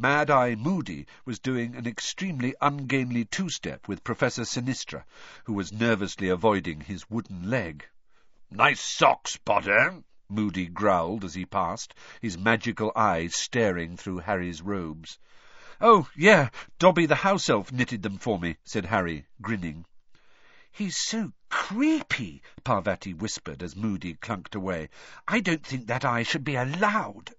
[0.00, 5.04] Mad-Eye Moody was doing an extremely ungainly two-step with Professor Sinistra,
[5.42, 7.84] who was nervously avoiding his wooden leg.
[8.48, 15.18] Nice socks, Potter, Moody growled as he passed, his magical eyes staring through Harry's robes.
[15.80, 19.84] Oh, yeah, Dobby the house elf knitted them for me, said Harry, grinning.
[20.70, 24.90] He's so creepy, Parvati whispered as Moody clunked away.
[25.26, 27.34] I don't think that eye should be allowed.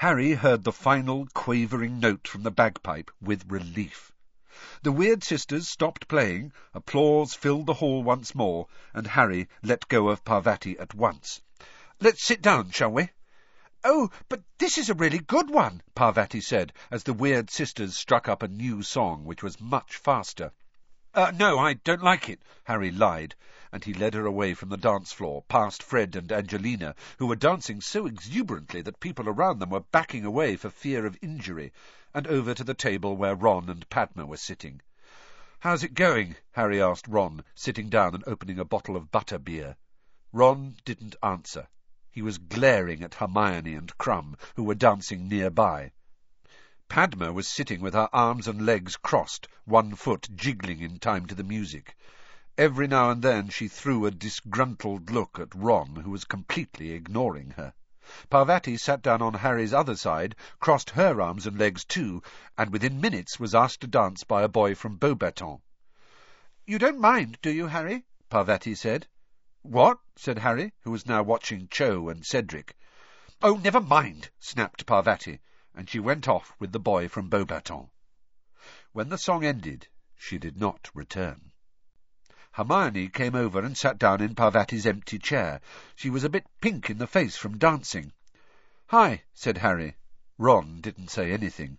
[0.00, 4.12] Harry heard the final quavering note from the bagpipe with relief.
[4.84, 10.08] The weird sisters stopped playing, applause filled the hall once more, and Harry let go
[10.08, 11.40] of Parvati at once.
[11.98, 13.10] Let's sit down, shall we?
[13.82, 18.28] Oh, but this is a really good one, Parvati said, as the weird sisters struck
[18.28, 20.52] up a new song, which was much faster.
[21.18, 23.34] Uh, no, I don't like it, Harry lied,
[23.72, 27.34] and he led her away from the dance floor, past Fred and Angelina, who were
[27.34, 31.72] dancing so exuberantly that people around them were backing away for fear of injury,
[32.14, 34.80] and over to the table where Ron and Padma were sitting.
[35.58, 36.36] How's it going?
[36.52, 39.74] Harry asked Ron, sitting down and opening a bottle of butter beer.
[40.32, 41.66] Ron didn't answer.
[42.12, 45.90] He was glaring at Hermione and Krum, who were dancing nearby.
[46.90, 51.34] Padma was sitting with her arms and legs crossed, one foot jiggling in time to
[51.34, 51.94] the music.
[52.56, 57.50] Every now and then she threw a disgruntled look at Ron, who was completely ignoring
[57.50, 57.74] her.
[58.30, 62.22] Parvati sat down on Harry's other side, crossed her arms and legs too,
[62.56, 65.60] and within minutes was asked to dance by a boy from Beauxbaton.
[66.64, 68.06] You don't mind, do you, Harry?
[68.30, 69.06] Parvati said.
[69.60, 69.98] What?
[70.16, 72.74] said Harry, who was now watching Cho and Cedric.
[73.42, 75.40] Oh, never mind, snapped Parvati
[75.74, 77.90] and she went off with the boy from Beauxbaton.
[78.92, 81.52] When the song ended, she did not return.
[82.52, 85.60] Hermione came over and sat down in Parvati's empty chair.
[85.94, 88.12] She was a bit pink in the face from dancing.
[88.88, 89.96] Hi, said Harry.
[90.38, 91.78] Ron didn't say anything.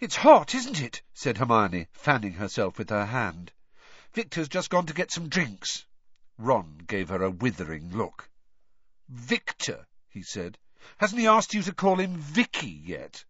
[0.00, 1.00] It's hot, isn't it?
[1.14, 3.52] said Hermione, fanning herself with her hand.
[4.12, 5.86] Victor's just gone to get some drinks.
[6.36, 8.28] Ron gave her a withering look.
[9.08, 10.58] Victor, he said.
[10.98, 13.24] Hasn't he asked you to call him Vicky yet?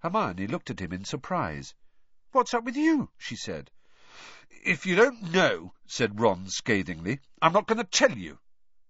[0.00, 1.74] Hermione looked at him in surprise.
[2.32, 3.10] What's up with you?
[3.18, 3.70] she said.
[4.64, 8.38] If you don't know, said Ron scathingly, I'm not going to tell you.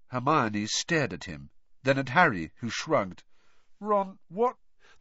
[0.09, 1.51] Hermione stared at him,
[1.83, 3.23] then at Harry, who shrugged.
[3.79, 4.57] Ron, what?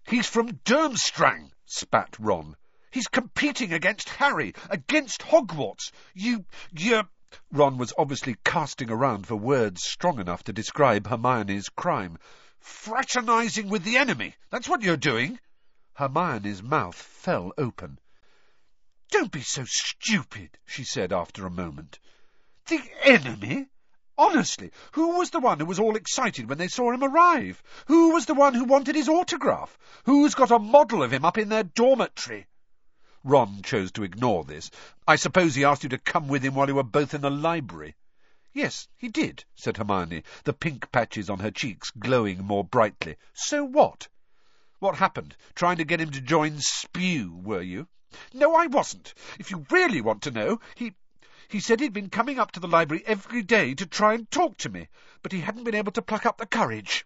[0.08, 2.56] He's from Durmstrang, spat Ron.
[2.92, 5.92] He's competing against Harry, against Hogwarts.
[6.14, 7.04] You, you...
[7.52, 12.18] Ron was obviously casting around for words strong enough to describe Hermione's crime.
[12.60, 14.36] Fraternizing with the enemy.
[14.50, 15.40] That's what you're doing.
[15.94, 18.00] Hermione's mouth fell open.
[19.12, 22.00] Don't be so stupid, she said after a moment.
[22.68, 23.68] The enemy?
[24.18, 27.64] Honestly, who was the one who was all excited when they saw him arrive?
[27.88, 29.78] Who was the one who wanted his autograph?
[30.04, 32.48] Who's got a model of him up in their dormitory?
[33.24, 34.72] Ron chose to ignore this.
[35.08, 37.32] I suppose he asked you to come with him while you were both in the
[37.32, 37.96] library.
[38.52, 43.16] Yes, he did, said Hermione, the pink patches on her cheeks glowing more brightly.
[43.34, 44.08] So what?
[44.80, 45.38] What happened?
[45.54, 47.88] Trying to get him to join Spew, were you?
[48.34, 49.14] No, I wasn't.
[49.38, 50.96] If you really want to know, he...
[51.48, 54.58] He said he'd been coming up to the library every day to try and talk
[54.58, 54.88] to me,
[55.22, 57.06] but he hadn't been able to pluck up the courage.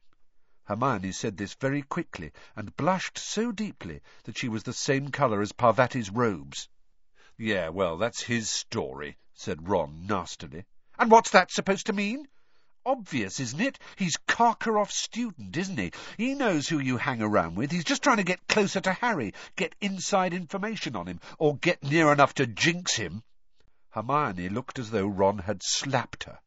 [0.65, 5.41] Hermione said this very quickly, and blushed so deeply that she was the same colour
[5.41, 6.69] as Parvati's robes.
[7.37, 10.63] Yeah, well, that's his story, said Ron nastily.
[11.03, 12.29] And what's that supposed to mean?
[12.85, 13.77] Obvious, isn't it?
[13.97, 15.91] He's Karkaroff's student, isn't he?
[16.15, 17.71] He knows who you hang around with.
[17.71, 21.83] He's just trying to get closer to Harry, get inside information on him, or get
[21.83, 23.21] near enough to jinx him.
[23.89, 26.39] Hermione looked as though Ron had slapped her.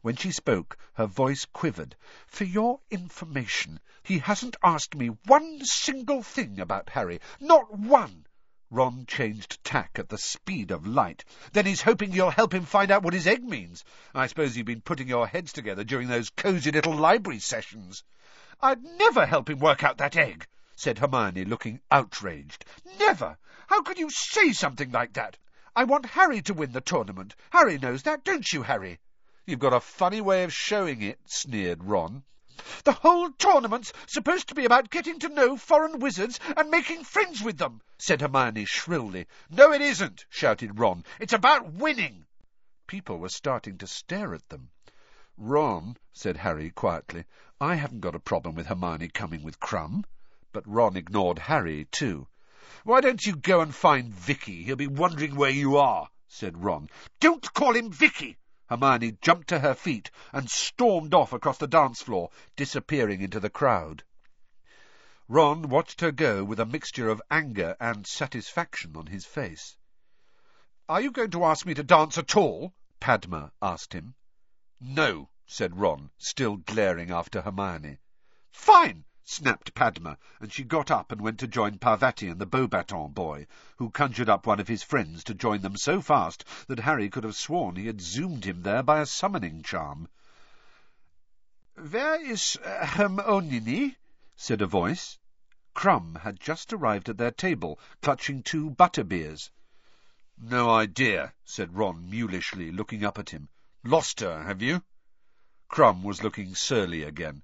[0.00, 1.96] When she spoke, her voice quivered.
[2.28, 7.20] For your information, he hasn't asked me one single thing about Harry.
[7.40, 8.25] Not one.
[8.68, 11.24] Ron changed tack at the speed of light.
[11.52, 13.84] Then he's hoping you'll help him find out what his egg means.
[14.12, 18.02] I suppose you've been putting your heads together during those cosy little library sessions.
[18.60, 22.64] I'd never help him work out that egg, said Hermione, looking outraged.
[22.98, 23.38] Never!
[23.68, 25.36] How could you say something like that?
[25.76, 27.36] I want Harry to win the tournament.
[27.50, 28.98] Harry knows that, don't you, Harry?
[29.46, 32.24] You've got a funny way of showing it, sneered Ron.
[32.84, 37.42] The whole tournament's supposed to be about getting to know foreign wizards and making friends
[37.42, 39.26] with them, said Hermione shrilly.
[39.50, 41.04] No, it isn't, shouted Ron.
[41.20, 42.24] It's about winning.
[42.86, 44.70] People were starting to stare at them.
[45.36, 47.24] Ron, said Harry quietly,
[47.60, 50.04] I haven't got a problem with Hermione coming with Krum.
[50.52, 52.26] But Ron ignored Harry, too.
[52.84, 54.62] Why don't you go and find Vicky?
[54.62, 56.88] He'll be wondering where you are, said Ron.
[57.20, 62.02] Don't call him Vicky, Hermione jumped to her feet and stormed off across the dance
[62.02, 64.02] floor, disappearing into the crowd.
[65.28, 69.76] Ron watched her go with a mixture of anger and satisfaction on his face.
[70.88, 72.74] Are you going to ask me to dance at all?
[73.00, 74.14] Padma asked him.
[74.80, 77.98] No, said Ron, still glaring after Hermione.
[78.52, 83.12] Fine, snapped Padma, and she got up and went to join Parvati and the Beauxbaton
[83.12, 83.44] boy,
[83.76, 87.24] who conjured up one of his friends to join them so fast that Harry could
[87.24, 90.08] have sworn he had zoomed him there by a summoning charm.
[91.74, 93.96] Where is uh, Hermione?
[94.36, 95.18] said a voice.
[95.74, 99.50] Krum had just arrived at their table, clutching two butter beers.
[100.38, 103.48] No idea, said Ron mulishly, looking up at him.
[103.82, 104.84] Lost her, have you?
[105.68, 107.42] Krum was looking surly again.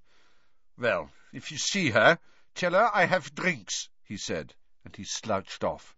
[0.78, 2.18] Well, if you see her,
[2.54, 4.54] tell her I have drinks, he said,
[4.84, 5.94] and he slouched off.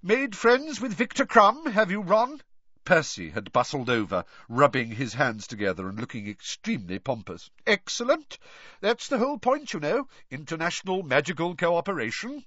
[0.00, 2.40] Made friends with Victor Krum, have you, Ron?
[2.84, 7.50] Percy had bustled over, rubbing his hands together and looking extremely pompous.
[7.66, 8.38] Excellent.
[8.80, 10.08] That's the whole point, you know.
[10.30, 12.44] International magical cooperation.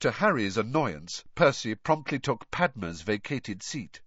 [0.00, 4.00] To Harry's annoyance, Percy promptly took Padma's vacated seat.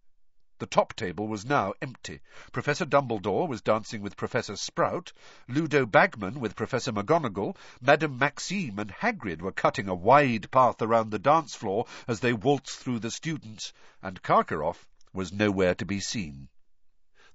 [0.63, 2.21] The top table was now empty.
[2.53, 5.11] Professor Dumbledore was dancing with Professor Sprout,
[5.49, 11.11] Ludo Bagman with Professor McGonagall, Madame Maxime and Hagrid were cutting a wide path around
[11.11, 15.99] the dance floor as they waltzed through the students, and Karkaroff was nowhere to be
[15.99, 16.47] seen.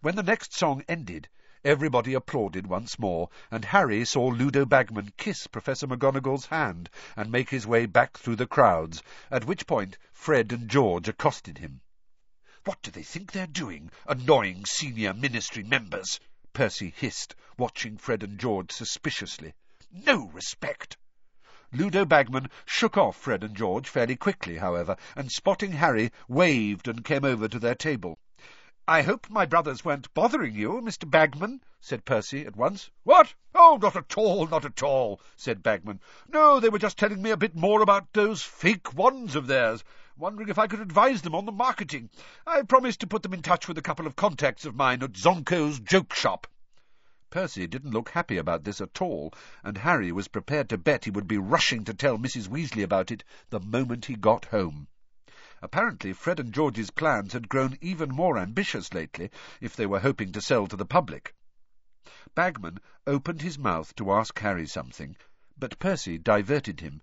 [0.01, 1.29] When the next song ended,
[1.63, 7.51] everybody applauded once more, and Harry saw Ludo Bagman kiss Professor McGonagall's hand and make
[7.51, 11.83] his way back through the crowds, at which point Fred and George accosted him.
[12.65, 16.19] What do they think they're doing, annoying senior ministry members?
[16.53, 19.55] Percy hissed, watching Fred and George suspiciously.
[19.93, 20.97] No respect.
[21.73, 27.05] Ludo Bagman shook off Fred and George fairly quickly, however, and spotting Harry, waved and
[27.05, 28.19] came over to their table.
[28.89, 31.09] I hope my brothers weren't bothering you, Mr.
[31.09, 32.91] Bagman, said Percy at once.
[33.05, 33.35] What?
[33.55, 36.01] Oh, not at all, not at all, said Bagman.
[36.27, 39.85] No, they were just telling me a bit more about those fake wands of theirs,
[40.19, 42.11] wondering if I could advise them on the marketing.
[42.47, 45.17] I promised to put them in touch with a couple of contacts of mine at
[45.17, 46.47] Zonko's joke shop.
[47.31, 51.11] Percy didn't look happy about this at all, and Harry was prepared to bet he
[51.11, 52.49] would be rushing to tell Mrs.
[52.49, 54.89] Weasley about it the moment he got home.
[55.61, 60.33] Apparently Fred and George's plans had grown even more ambitious lately, if they were hoping
[60.33, 61.35] to sell to the public.
[62.35, 65.17] Bagman opened his mouth to ask Harry something,
[65.59, 67.03] but Percy diverted him.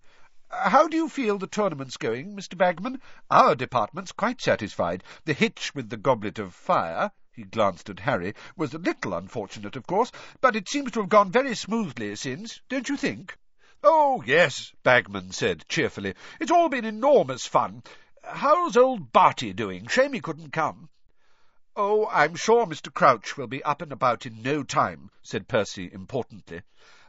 [0.63, 2.57] How do you feel the tournament's going, Mr.
[2.57, 3.01] Bagman?
[3.29, 5.03] Our department's quite satisfied.
[5.25, 9.75] The hitch with the goblet of fire he glanced at Harry, was a little unfortunate,
[9.75, 13.37] of course, but it seems to have gone very smoothly since, don't you think?
[13.83, 16.13] Oh, yes, Bagman said cheerfully.
[16.39, 17.83] It's all been enormous fun.
[18.23, 19.87] How's old Barty doing?
[19.87, 20.87] Shame he couldn't come.
[21.75, 22.93] Oh, I'm sure Mr.
[22.93, 26.61] Crouch will be up and about in no time, said Percy importantly.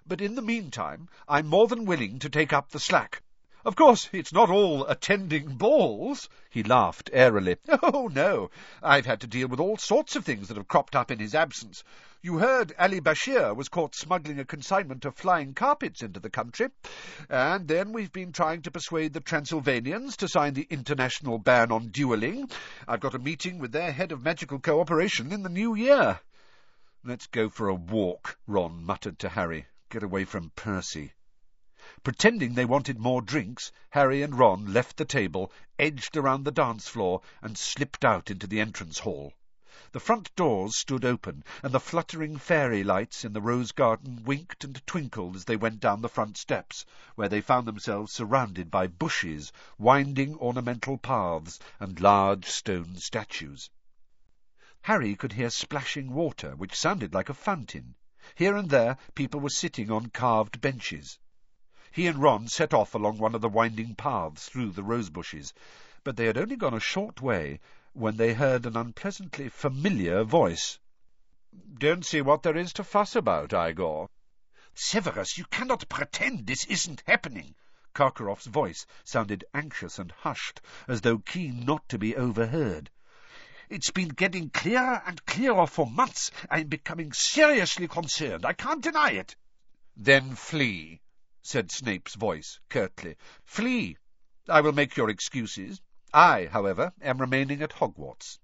[0.04, 3.22] But in the meantime, I'm more than willing to take up the slack.
[3.66, 6.28] Of course, it's not all attending balls.
[6.50, 7.56] He laughed airily.
[7.82, 8.52] Oh, no.
[8.80, 11.34] I've had to deal with all sorts of things that have cropped up in his
[11.34, 11.82] absence.
[12.22, 16.68] You heard Ali Bashir was caught smuggling a consignment of flying carpets into the country.
[17.28, 21.88] And then we've been trying to persuade the Transylvanians to sign the international ban on
[21.88, 22.48] duelling.
[22.86, 26.20] I've got a meeting with their head of magical cooperation in the new year.
[27.02, 29.66] Let's go for a walk, Ron muttered to Harry.
[29.90, 31.14] Get away from Percy.
[32.06, 36.86] Pretending they wanted more drinks, Harry and Ron left the table, edged around the dance
[36.86, 39.32] floor, and slipped out into the entrance hall.
[39.90, 44.62] The front doors stood open, and the fluttering fairy lights in the rose garden winked
[44.62, 46.86] and twinkled as they went down the front steps,
[47.16, 53.68] where they found themselves surrounded by bushes, winding ornamental paths, and large stone statues.
[54.82, 57.96] Harry could hear splashing water, which sounded like a fountain.
[58.36, 61.18] Here and there people were sitting on carved benches.
[61.96, 65.54] He and Ron set off along one of the winding paths through the rose bushes,
[66.04, 67.58] but they had only gone a short way
[67.94, 70.78] when they heard an unpleasantly familiar voice.
[71.78, 74.10] Don't see what there is to fuss about, Igor.
[74.74, 77.54] Severus, you cannot pretend this isn't happening.
[77.94, 82.90] Karkaroff's voice sounded anxious and hushed, as though keen not to be overheard.
[83.70, 86.30] It's been getting clearer and clearer for months.
[86.50, 88.44] I'm becoming seriously concerned.
[88.44, 89.34] I can't deny it.
[89.96, 91.00] Then flee
[91.48, 93.16] said Snape's voice curtly.
[93.44, 93.96] Flee!
[94.48, 95.80] I will make your excuses.
[96.12, 98.40] I, however, am remaining at Hogwarts.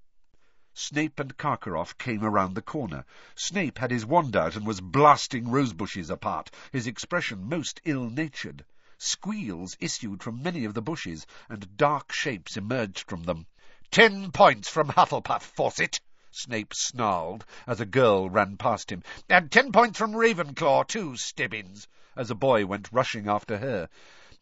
[0.73, 3.05] Snape and Karkaroff came around the corner.
[3.35, 8.65] Snape had his wand out and was blasting rose-bushes apart, his expression most ill-natured.
[8.99, 13.47] Squeals issued from many of the bushes, and dark shapes emerged from them.
[13.91, 16.01] Ten points from Hufflepuff, Fawcett!
[16.31, 19.03] Snape snarled as a girl ran past him.
[19.29, 23.89] And ten points from Ravenclaw, too, Stebbins as a boy went rushing after her.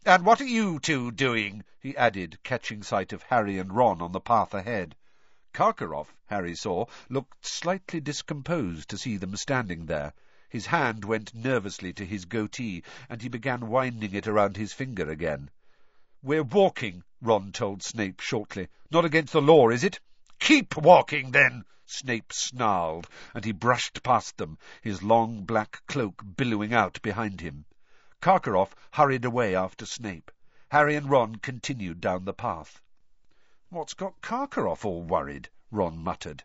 [0.04, 1.64] And what are you two doing?
[1.78, 4.96] he added, catching sight of Harry and Ron on the path ahead.
[5.52, 10.12] Karkaroff, Harry saw, looked slightly discomposed to see them standing there.
[10.48, 15.08] His hand went nervously to his goatee, and he began winding it around his finger
[15.08, 15.50] again.
[16.22, 18.68] We're walking, Ron told Snape shortly.
[18.90, 20.00] Not against the law, is it?
[20.38, 26.72] Keep walking, then, Snape snarled, and he brushed past them, his long black cloak billowing
[26.72, 27.64] out behind him.
[28.20, 30.30] Karkaroff hurried away after Snape.
[30.70, 32.80] Harry and Ron continued down the path.
[33.70, 35.48] What's got Karkaroff all worried?
[35.72, 36.44] Ron muttered.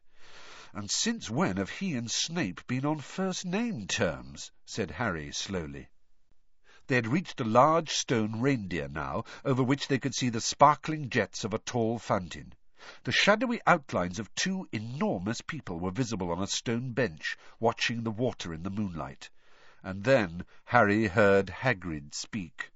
[0.74, 4.52] And since when have he and Snape been on first-name terms?
[4.66, 5.90] said Harry slowly.
[6.88, 11.12] They had reached a large stone reindeer now, over which they could see the sparkling
[11.12, 12.54] jets of a tall fountain.
[13.06, 18.12] The shadowy outlines of two enormous people were visible on a stone bench, watching the
[18.12, 19.30] water in the moonlight.
[19.82, 22.74] And then Harry heard Hagrid speak.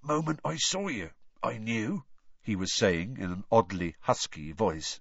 [0.00, 1.10] Moment I saw you,
[1.42, 2.02] I knew,
[2.40, 5.00] he was saying in an oddly husky voice.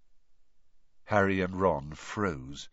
[1.06, 2.68] Harry and Ron froze.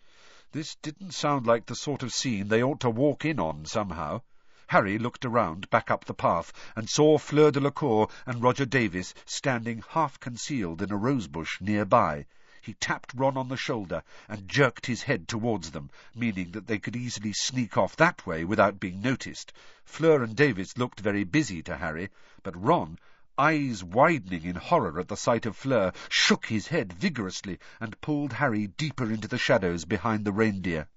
[0.51, 4.22] This didn't sound like the sort of scene they ought to walk in on somehow.
[4.68, 9.80] Harry looked around, back up the path, and saw Fleur Delacour and Roger Davies standing
[9.90, 12.26] half-concealed in a rosebush nearby.
[12.60, 16.80] He tapped Ron on the shoulder and jerked his head towards them, meaning that they
[16.80, 19.52] could easily sneak off that way without being noticed.
[19.84, 22.08] Fleur and Davies looked very busy to Harry,
[22.42, 22.98] but Ron,
[23.38, 28.32] eyes widening in horror at the sight of Fleur, shook his head vigorously and pulled
[28.32, 30.88] Harry deeper into the shadows behind the reindeer.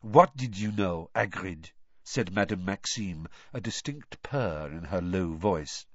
[0.00, 1.72] "What did you know, Hagrid?"
[2.12, 5.86] Said Madame Maxime, a distinct purr in her low voice.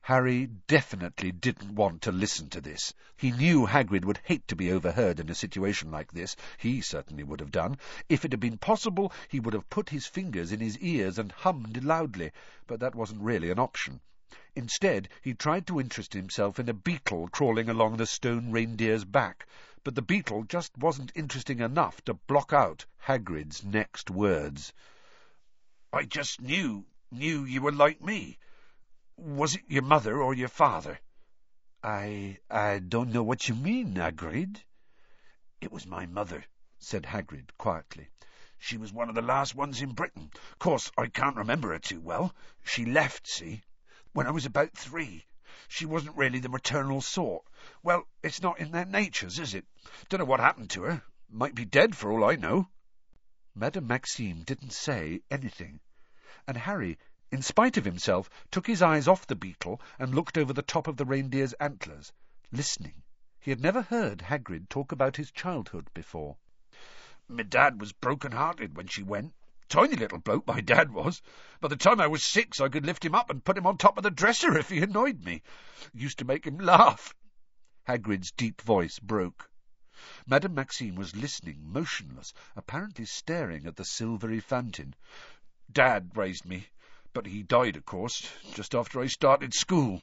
[0.00, 2.92] Harry definitely didn't want to listen to this.
[3.16, 6.34] He knew Hagrid would hate to be overheard in a situation like this.
[6.56, 7.78] He certainly would have done.
[8.08, 11.30] If it had been possible, he would have put his fingers in his ears and
[11.30, 12.32] hummed loudly,
[12.66, 14.00] but that wasn't really an option.
[14.56, 19.46] Instead, he tried to interest himself in a beetle crawling along the stone reindeer's back,
[19.84, 24.72] but the beetle just wasn't interesting enough to block out Hagrid's next words.
[25.98, 28.38] I just knew, knew you were like me.
[29.16, 31.00] Was it your mother or your father?
[31.82, 34.62] I, I don't know what you mean, Hagrid.
[35.60, 36.44] It was my mother,
[36.78, 38.10] said Hagrid quietly.
[38.58, 40.30] She was one of the last ones in Britain.
[40.52, 42.32] Of course, I can't remember her too well.
[42.62, 43.64] She left, see,
[44.12, 45.26] when I was about three.
[45.66, 47.44] She wasn't really the maternal sort.
[47.82, 49.66] Well, it's not in their natures, is it?
[50.08, 51.02] Don't know what happened to her.
[51.28, 52.68] Might be dead for all I know.
[53.52, 55.80] Madame Maxime didn't say anything,
[56.46, 56.98] and Harry,
[57.30, 60.86] in spite of himself, took his eyes off the beetle and looked over the top
[60.86, 62.12] of the reindeer's antlers,
[62.52, 63.02] listening.
[63.40, 66.36] He had never heard Hagrid talk about his childhood before.
[67.28, 69.34] My dad was broken-hearted when she went.
[69.68, 71.20] Tiny little bloke, my dad was.
[71.60, 73.76] By the time I was six, I could lift him up and put him on
[73.76, 75.42] top of the dresser if he annoyed me.
[75.92, 77.14] Used to make him laugh.
[77.86, 79.50] Hagrid's deep voice broke.
[80.26, 84.94] Madame Maxime was listening, motionless, apparently staring at the silvery fountain.
[85.70, 86.66] Dad raised me,
[87.12, 90.02] but he died, of course, just after I started school.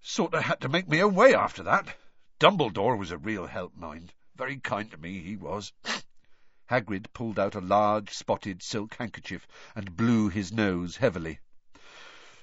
[0.00, 1.96] Sort of had to make my own way after that.
[2.40, 4.12] Dumbledore was a real help, mind.
[4.36, 5.72] Very kind to me, he was.
[6.70, 11.40] Hagrid pulled out a large spotted silk handkerchief and blew his nose heavily.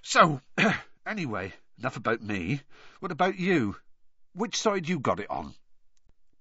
[0.01, 0.41] So,
[1.05, 2.61] anyway, enough about me.
[2.99, 3.77] What about you?
[4.33, 5.55] Which side you got it on?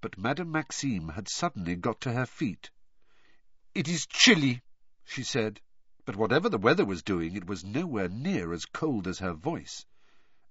[0.05, 2.69] but Madame Maxime had suddenly got to her feet.
[3.75, 4.61] It is chilly,
[5.07, 5.63] she said,
[6.05, 9.87] but whatever the weather was doing, it was nowhere near as cold as her voice.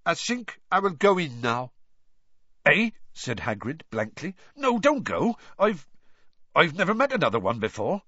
[0.06, 1.72] I think I will go in now.
[2.66, 2.92] Eh?
[3.14, 4.36] said Hagrid blankly.
[4.56, 5.38] No, don't go.
[5.60, 5.88] I've...
[6.56, 8.02] I've never met another one before.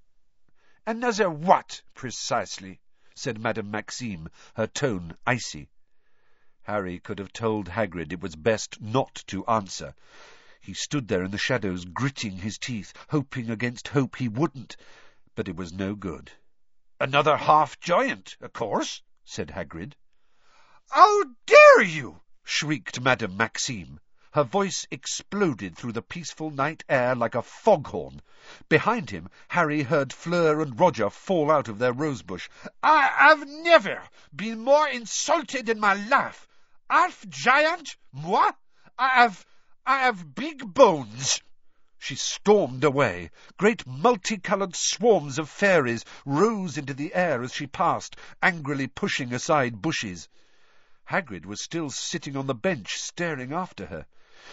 [0.86, 2.82] Another what, precisely?
[3.16, 5.70] said Madame Maxime, her tone icy.
[6.64, 9.93] Harry could have told Hagrid it was best not to answer,
[10.66, 14.76] he stood there in the shadows, gritting his teeth, hoping against hope he wouldn't,
[15.36, 16.32] but it was no good.
[16.98, 19.96] Another half-giant, of course, said Hagrid.
[20.89, 22.22] How dare you!
[22.46, 24.00] shrieked Madame Maxime.
[24.32, 28.22] Her voice exploded through the peaceful night air like a foghorn.
[28.70, 32.48] Behind him, Harry heard Fleur and Roger fall out of their rosebush.
[32.82, 34.02] I have never
[34.34, 36.48] been more insulted in my life.
[36.89, 37.98] Half-giant?
[38.14, 38.52] Moi?
[38.98, 39.46] I have...
[39.86, 41.41] I have big bones.
[42.08, 43.32] She stormed away.
[43.58, 49.82] Great multicoloured swarms of fairies rose into the air as she passed, angrily pushing aside
[49.82, 50.30] bushes.
[51.06, 54.06] Hagrid was still sitting on the bench, staring after her.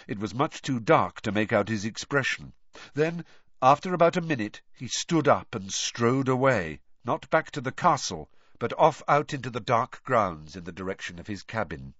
[0.08, 2.54] It was much too dark to make out his expression.
[2.94, 3.22] Then,
[3.60, 8.30] after about a minute, he stood up and strode away, not back to the castle,
[8.58, 11.92] but off out into the dark grounds in the direction of his cabin.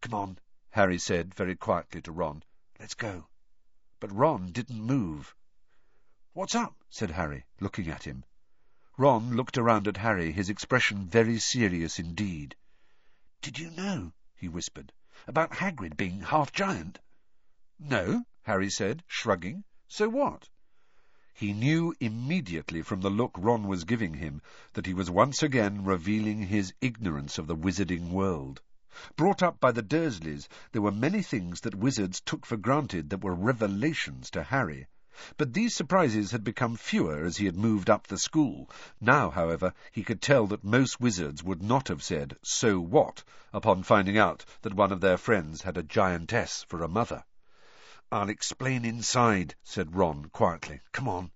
[0.00, 0.38] Come on,
[0.70, 2.42] Harry said very quietly to Ron.
[2.80, 3.28] Let's go.
[3.98, 5.34] But Ron didn't move.
[6.34, 6.76] What's up?
[6.90, 8.24] said Harry, looking at him.
[8.98, 12.56] Ron looked around at Harry, his expression very serious indeed.
[13.40, 14.92] Did you know, he whispered,
[15.26, 16.98] about Hagrid being half-giant?
[17.78, 19.64] No, Harry said, shrugging.
[19.88, 20.50] So what?
[21.32, 24.42] He knew immediately from the look Ron was giving him
[24.74, 28.60] that he was once again revealing his ignorance of the wizarding world.
[29.14, 33.22] Brought up by the Dursleys, there were many things that wizards took for granted that
[33.22, 34.86] were revelations to Harry.
[35.36, 38.70] But these surprises had become fewer as he had moved up the school.
[38.98, 43.22] Now, however, he could tell that most wizards would not have said, so what,
[43.52, 47.22] upon finding out that one of their friends had a giantess for a mother.
[48.10, 50.80] I'll explain inside, said Ron quietly.
[50.92, 51.32] Come on.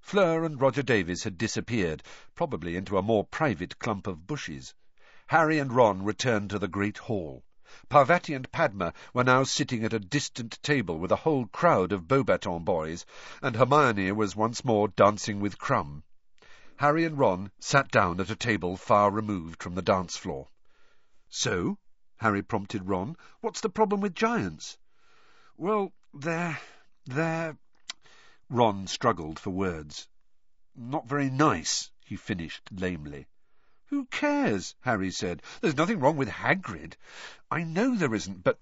[0.00, 2.02] Fleur and Roger Davies had disappeared,
[2.34, 4.74] probably into a more private clump of bushes.
[5.34, 7.42] Harry and Ron returned to the great hall.
[7.88, 12.06] Parvati and Padma were now sitting at a distant table with a whole crowd of
[12.06, 13.04] Beauxbaton boys,
[13.42, 16.04] and Hermione was once more dancing with Krum.
[16.76, 20.50] Harry and Ron sat down at a table far removed from the dance floor.
[21.28, 21.78] So,
[22.18, 24.78] Harry prompted Ron, what's the problem with giants?
[25.56, 26.60] Well, they're...
[27.06, 27.58] they're...
[28.48, 30.06] Ron struggled for words.
[30.76, 33.26] Not very nice, he finished lamely.
[33.94, 34.74] Who cares?
[34.80, 35.40] Harry said.
[35.60, 36.96] There's nothing wrong with Hagrid.
[37.48, 38.58] I know there isn't, but...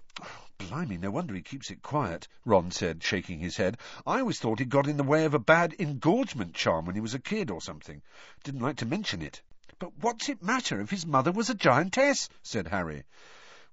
[0.59, 3.79] Blimey, no wonder he keeps it quiet, Ron said, shaking his head.
[4.05, 7.01] I always thought he got in the way of a bad engorgement charm when he
[7.01, 8.03] was a kid or something.
[8.43, 9.41] Didn't like to mention it.
[9.79, 12.29] But what's it matter if his mother was a giantess?
[12.43, 13.03] said Harry.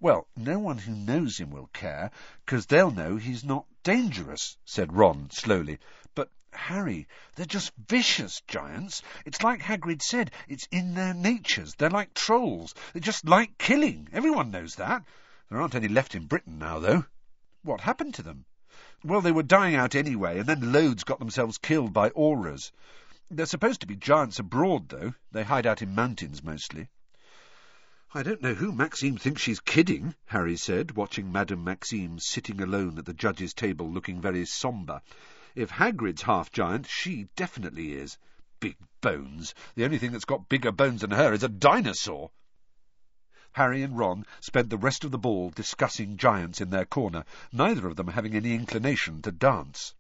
[0.01, 2.11] Well, no one who knows him will care,
[2.47, 5.79] because they'll know he's not dangerous, said Ron slowly.
[6.15, 9.03] But, Harry, they're just vicious giants.
[9.25, 11.75] It's like Hagrid said, it's in their natures.
[11.75, 12.75] They're like trolls.
[12.93, 14.09] They just like killing.
[14.13, 15.05] Everyone knows that.
[15.49, 17.05] There aren't any left in Britain now, though.
[17.63, 18.45] What happened to them?
[19.03, 22.71] Well, they were dying out anyway, and then loads got themselves killed by Aurors.
[23.31, 25.15] They're supposed to be giants abroad, though.
[25.33, 26.89] They hide out in mountains, mostly.
[28.13, 32.99] I don't know who Maxime thinks she's kidding, Harry said, watching Madame Maxime sitting alone
[32.99, 35.01] at the judge's table looking very sombre.
[35.55, 38.19] If Hagrid's half-giant, she definitely is.
[38.61, 39.55] Big bones.
[39.75, 42.31] The only thing that's got bigger bones than her is a dinosaur.
[43.53, 47.89] Harry and Ron spent the rest of the ball discussing giants in their corner, neither
[47.89, 49.95] of them having any inclination to dance.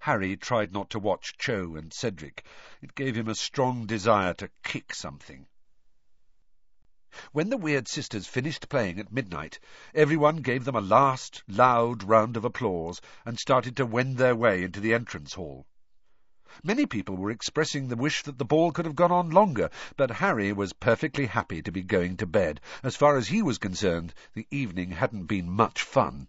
[0.00, 2.44] Harry tried not to watch Cho and Cedric.
[2.80, 5.46] It gave him a strong desire to kick something.
[7.32, 9.58] When the Weird Sisters finished playing at midnight,
[9.94, 14.62] everyone gave them a last loud round of applause and started to wend their way
[14.62, 15.66] into the entrance hall.
[16.62, 20.10] Many people were expressing the wish that the ball could have gone on longer, but
[20.10, 22.62] Harry was perfectly happy to be going to bed.
[22.82, 26.28] As far as he was concerned, the evening hadn't been much fun.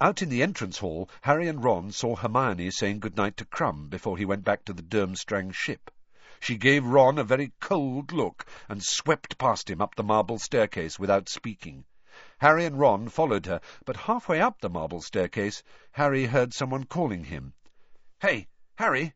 [0.00, 3.88] Out in the entrance hall, Harry and Ron saw Hermione saying good night to Krum
[3.88, 5.90] before he went back to the Durmstrang ship.
[6.42, 10.98] She gave Ron a very cold look and swept past him up the marble staircase
[10.98, 11.84] without speaking.
[12.38, 15.62] Harry and Ron followed her, but halfway up the marble staircase,
[15.92, 17.52] Harry heard someone calling him.
[18.20, 19.12] Hey, Harry!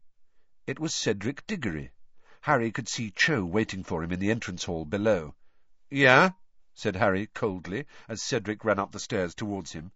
[0.66, 1.92] It was Cedric Diggory.
[2.42, 5.34] Harry could see Cho waiting for him in the entrance hall below.
[5.88, 6.32] Yeah?
[6.74, 9.92] said Harry coldly, as Cedric ran up the stairs towards him.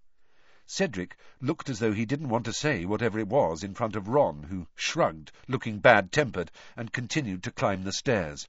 [0.70, 4.06] Cedric looked as though he didn't want to say whatever it was in front of
[4.06, 8.46] Ron, who shrugged, looking bad-tempered, and continued to climb the stairs.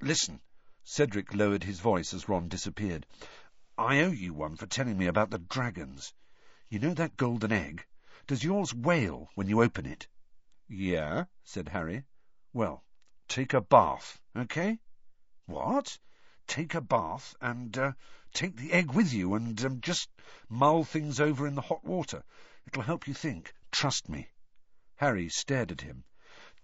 [0.00, 0.40] Listen,
[0.82, 3.06] Cedric lowered his voice as Ron disappeared.
[3.78, 6.12] I owe you one for telling me about the dragons.
[6.68, 7.86] You know that golden egg?
[8.26, 10.08] Does yours wail when you open it?
[10.66, 12.02] Yeah, said Harry.
[12.52, 12.82] Well,
[13.28, 14.80] take a bath, okay?
[15.46, 16.00] What?
[16.48, 17.92] Take a bath and, uh,
[18.38, 20.08] Take the egg with you and um, just
[20.48, 22.22] mull things over in the hot water.
[22.68, 23.52] It'll help you think.
[23.72, 24.28] Trust me.
[24.94, 26.04] Harry stared at him.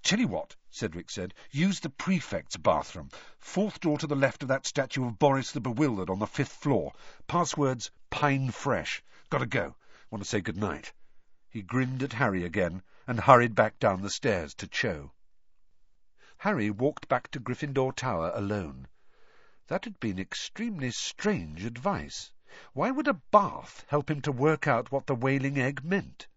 [0.04, 1.34] Tell you what, Cedric said.
[1.50, 3.10] Use the prefect's bathroom.
[3.40, 6.52] Fourth door to the left of that statue of Boris the Bewildered on the fifth
[6.52, 6.92] floor.
[7.26, 9.02] Passwords Pine Fresh.
[9.28, 9.74] Gotta go.
[10.10, 10.92] Want to say good night.
[11.48, 15.10] He grinned at Harry again and hurried back down the stairs to Cho.
[16.38, 18.86] Harry walked back to Gryffindor Tower alone.
[19.66, 22.30] That had been extremely strange advice.
[22.74, 26.28] Why would a bath help him to work out what the wailing egg meant?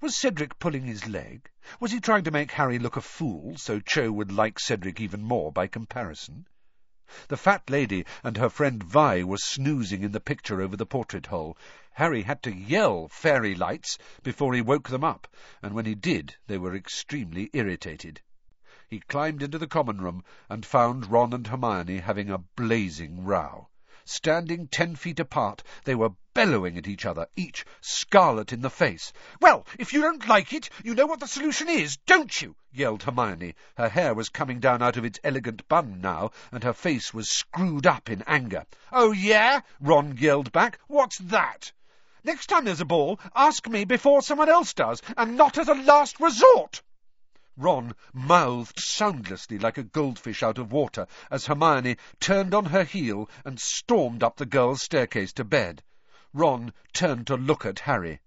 [0.00, 1.50] Was Cedric pulling his leg?
[1.78, 5.20] Was he trying to make Harry look a fool, so Cho would like Cedric even
[5.22, 6.46] more by comparison?
[7.28, 11.26] The fat lady and her friend Vi were snoozing in the picture over the portrait
[11.26, 11.58] hole.
[11.92, 15.28] Harry had to yell fairy lights before he woke them up,
[15.60, 18.22] and when he did, they were extremely irritated
[18.92, 23.68] he climbed into the common room and found Ron and Hermione having a blazing row.
[24.04, 29.12] Standing ten feet apart, they were bellowing at each other, each scarlet in the face.
[29.40, 32.56] Well, if you don't like it, you know what the solution is, don't you?
[32.72, 33.54] yelled Hermione.
[33.76, 37.30] Her hair was coming down out of its elegant bun now, and her face was
[37.30, 38.66] screwed up in anger.
[38.90, 39.60] Oh, yeah?
[39.78, 40.80] Ron yelled back.
[40.88, 41.70] What's that?
[42.24, 45.74] Next time there's a ball, ask me before someone else does, and not as a
[45.74, 46.82] last resort.
[47.62, 53.28] Ron mouthed soundlessly like a goldfish out of water as Hermione turned on her heel
[53.44, 55.82] and stormed up the girls' staircase to bed.
[56.32, 58.20] Ron turned to look at Harry.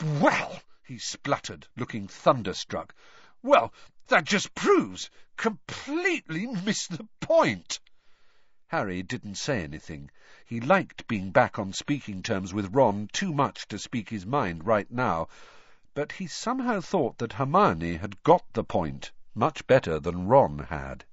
[0.00, 2.94] Well, he spluttered, looking thunderstruck.
[3.42, 3.74] Well,
[4.06, 7.78] that just proves completely missed the point.
[8.68, 10.10] Harry didn't say anything.
[10.46, 14.66] He liked being back on speaking terms with Ron too much to speak his mind
[14.66, 15.28] right now,
[15.96, 21.06] but he somehow thought that Hermione had got the point much better than Ron had.